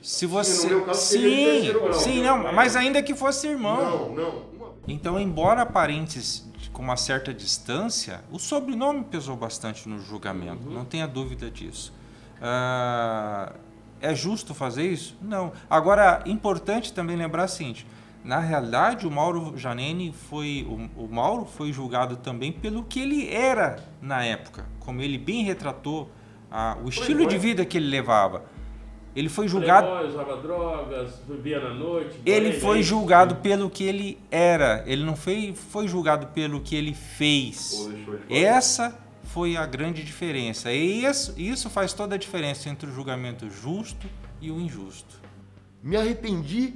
se 0.02 0.26
no 0.26 0.32
você, 0.32 0.94
sim, 0.94 1.72
sim, 1.92 2.22
não, 2.22 2.52
mas 2.52 2.76
ainda 2.76 3.02
que 3.02 3.14
fosse 3.14 3.48
irmão, 3.48 4.10
Não, 4.10 4.14
não. 4.14 4.50
Então, 4.88 5.20
embora 5.20 5.64
parentes 5.66 6.48
com 6.72 6.82
uma 6.82 6.96
certa 6.96 7.32
distância, 7.32 8.22
o 8.30 8.38
sobrenome 8.38 9.04
pesou 9.04 9.36
bastante 9.36 9.88
no 9.88 9.98
julgamento, 10.00 10.68
não 10.70 10.84
tenha 10.84 11.06
dúvida 11.06 11.50
disso. 11.50 11.92
Ah, 12.40 13.52
é 14.00 14.14
justo 14.14 14.54
fazer 14.54 14.86
isso? 14.90 15.16
Não. 15.20 15.52
Agora, 15.68 16.22
importante 16.26 16.92
também 16.92 17.16
lembrar 17.16 17.44
o 17.44 17.48
seguinte: 17.48 17.86
na 18.22 18.38
realidade, 18.38 19.06
o 19.06 19.10
Mauro 19.10 19.56
Janene 19.56 20.12
foi 20.12 20.66
o, 20.68 21.04
o 21.04 21.08
Mauro 21.08 21.46
foi 21.46 21.72
julgado 21.72 22.16
também 22.16 22.52
pelo 22.52 22.84
que 22.84 23.00
ele 23.00 23.28
era 23.28 23.82
na 24.00 24.24
época, 24.24 24.66
como 24.78 25.00
ele 25.00 25.16
bem 25.16 25.42
retratou 25.42 26.10
ah, 26.50 26.76
o 26.84 26.88
estilo 26.88 27.26
de 27.26 27.38
vida 27.38 27.64
que 27.64 27.78
ele 27.78 27.88
levava. 27.88 28.44
Ele 29.16 29.28
foi 29.28 29.48
julgado 29.48 29.88
Playboy, 29.88 30.08
usava 30.08 30.36
drogas, 30.36 31.14
bebia 31.26 31.60
na 31.60 31.74
noite. 31.74 32.20
ele 32.24 32.52
foi 32.52 32.78
é 32.78 32.82
julgado 32.82 33.36
pelo 33.36 33.68
que 33.68 33.82
ele 33.84 34.18
era, 34.30 34.84
ele 34.86 35.02
não 35.02 35.16
foi, 35.16 35.52
foi 35.54 35.88
julgado 35.88 36.28
pelo 36.28 36.60
que 36.60 36.76
ele 36.76 36.94
fez. 36.94 37.88
Essa 38.28 38.96
foi 39.24 39.56
a 39.56 39.66
grande 39.66 40.04
diferença. 40.04 40.72
E 40.72 41.04
isso, 41.04 41.34
isso 41.36 41.68
faz 41.68 41.92
toda 41.92 42.14
a 42.14 42.18
diferença 42.18 42.68
entre 42.68 42.88
o 42.88 42.92
julgamento 42.92 43.50
justo 43.50 44.06
e 44.40 44.50
o 44.50 44.60
injusto. 44.60 45.20
Me 45.82 45.96
arrependi 45.96 46.74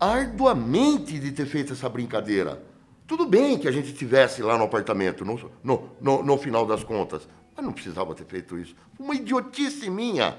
arduamente 0.00 1.18
de 1.18 1.30
ter 1.30 1.44
feito 1.44 1.74
essa 1.74 1.88
brincadeira. 1.88 2.62
Tudo 3.06 3.26
bem 3.26 3.58
que 3.58 3.68
a 3.68 3.72
gente 3.72 3.92
tivesse 3.92 4.42
lá 4.42 4.56
no 4.56 4.64
apartamento, 4.64 5.24
no, 5.24 5.50
no, 5.62 5.90
no, 6.00 6.22
no 6.22 6.38
final 6.38 6.64
das 6.64 6.82
contas, 6.82 7.28
mas 7.54 7.64
não 7.64 7.72
precisava 7.72 8.14
ter 8.14 8.24
feito 8.24 8.56
isso. 8.56 8.74
Uma 8.98 9.14
idiotice 9.14 9.90
minha. 9.90 10.38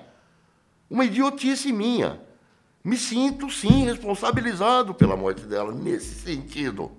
Uma 0.89 1.05
idiotice 1.05 1.71
minha. 1.71 2.19
Me 2.83 2.97
sinto, 2.97 3.49
sim, 3.51 3.85
responsabilizado 3.85 4.95
pela 4.95 5.15
morte 5.15 5.45
dela, 5.45 5.71
nesse 5.71 6.15
sentido. 6.15 6.91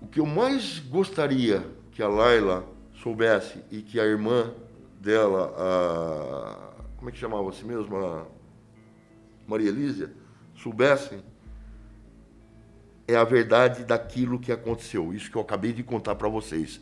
O 0.00 0.06
que 0.06 0.20
eu 0.20 0.26
mais 0.26 0.78
gostaria 0.78 1.66
que 1.92 2.02
a 2.02 2.08
Laila 2.08 2.64
soubesse 3.02 3.58
e 3.70 3.82
que 3.82 4.00
a 4.00 4.04
irmã 4.04 4.54
dela, 4.98 5.52
a, 5.58 6.96
como 6.96 7.10
é 7.10 7.12
que 7.12 7.18
chamava-se 7.18 7.64
mesmo? 7.64 7.96
A 7.96 8.24
Maria 9.46 9.68
Elísia, 9.68 10.10
soubessem 10.56 11.22
é 13.06 13.16
a 13.16 13.24
verdade 13.24 13.84
daquilo 13.84 14.38
que 14.38 14.50
aconteceu. 14.50 15.12
Isso 15.12 15.30
que 15.30 15.36
eu 15.36 15.42
acabei 15.42 15.72
de 15.72 15.82
contar 15.82 16.14
para 16.14 16.28
vocês. 16.28 16.80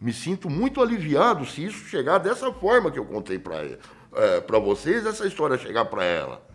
Me 0.00 0.12
sinto 0.12 0.48
muito 0.50 0.80
aliviado 0.82 1.46
se 1.46 1.64
isso 1.64 1.86
chegar 1.86 2.18
dessa 2.18 2.52
forma 2.52 2.90
que 2.90 2.98
eu 2.98 3.04
contei 3.04 3.38
para 3.38 4.58
vocês, 4.58 5.06
essa 5.06 5.26
história 5.26 5.58
chegar 5.58 5.84
para 5.86 6.04
ela. 6.04 6.46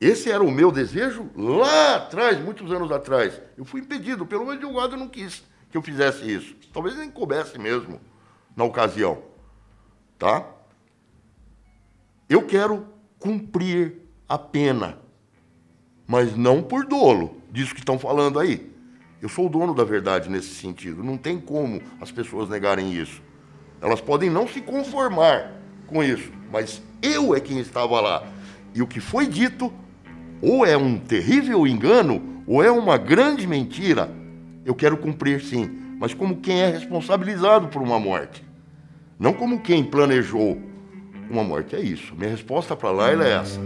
Esse 0.00 0.30
era 0.30 0.42
o 0.42 0.50
meu 0.50 0.72
desejo 0.72 1.30
lá 1.36 1.96
atrás, 1.96 2.40
muitos 2.40 2.72
anos 2.72 2.90
atrás. 2.90 3.40
Eu 3.56 3.64
fui 3.64 3.80
impedido, 3.80 4.26
pelo 4.26 4.44
menos 4.44 4.62
o 4.64 4.72
guarda 4.72 4.96
não 4.96 5.08
quis 5.08 5.44
que 5.70 5.76
eu 5.76 5.82
fizesse 5.82 6.30
isso. 6.30 6.54
Talvez 6.72 6.96
nem 6.96 7.10
coubesse 7.10 7.58
mesmo 7.58 8.00
na 8.54 8.64
ocasião. 8.64 9.22
Tá? 10.18 10.46
Eu 12.28 12.46
quero 12.46 12.86
cumprir 13.18 14.02
a 14.28 14.36
pena, 14.36 14.98
mas 16.12 16.36
não 16.36 16.62
por 16.62 16.84
dolo, 16.84 17.38
disso 17.50 17.72
que 17.72 17.80
estão 17.80 17.98
falando 17.98 18.38
aí. 18.38 18.70
Eu 19.22 19.30
sou 19.30 19.46
o 19.46 19.48
dono 19.48 19.72
da 19.72 19.82
verdade 19.82 20.28
nesse 20.28 20.54
sentido. 20.54 21.02
Não 21.02 21.16
tem 21.16 21.40
como 21.40 21.80
as 22.02 22.10
pessoas 22.10 22.50
negarem 22.50 22.92
isso. 22.92 23.22
Elas 23.80 23.98
podem 23.98 24.28
não 24.28 24.46
se 24.46 24.60
conformar 24.60 25.52
com 25.86 26.04
isso, 26.04 26.30
mas 26.52 26.82
eu 27.00 27.34
é 27.34 27.40
quem 27.40 27.58
estava 27.60 27.98
lá. 27.98 28.24
E 28.74 28.82
o 28.82 28.86
que 28.86 29.00
foi 29.00 29.26
dito, 29.26 29.72
ou 30.42 30.66
é 30.66 30.76
um 30.76 30.98
terrível 30.98 31.66
engano, 31.66 32.42
ou 32.46 32.62
é 32.62 32.70
uma 32.70 32.98
grande 32.98 33.46
mentira. 33.46 34.10
Eu 34.66 34.74
quero 34.74 34.98
cumprir 34.98 35.40
sim, 35.40 35.96
mas 35.98 36.12
como 36.12 36.42
quem 36.42 36.60
é 36.60 36.68
responsabilizado 36.68 37.68
por 37.68 37.80
uma 37.80 37.98
morte. 37.98 38.44
Não 39.18 39.32
como 39.32 39.60
quem 39.60 39.82
planejou 39.82 40.60
uma 41.30 41.42
morte. 41.42 41.74
É 41.74 41.80
isso. 41.80 42.14
Minha 42.14 42.32
resposta 42.32 42.76
para 42.76 42.90
Laila 42.90 43.26
é 43.26 43.32
essa. 43.32 43.58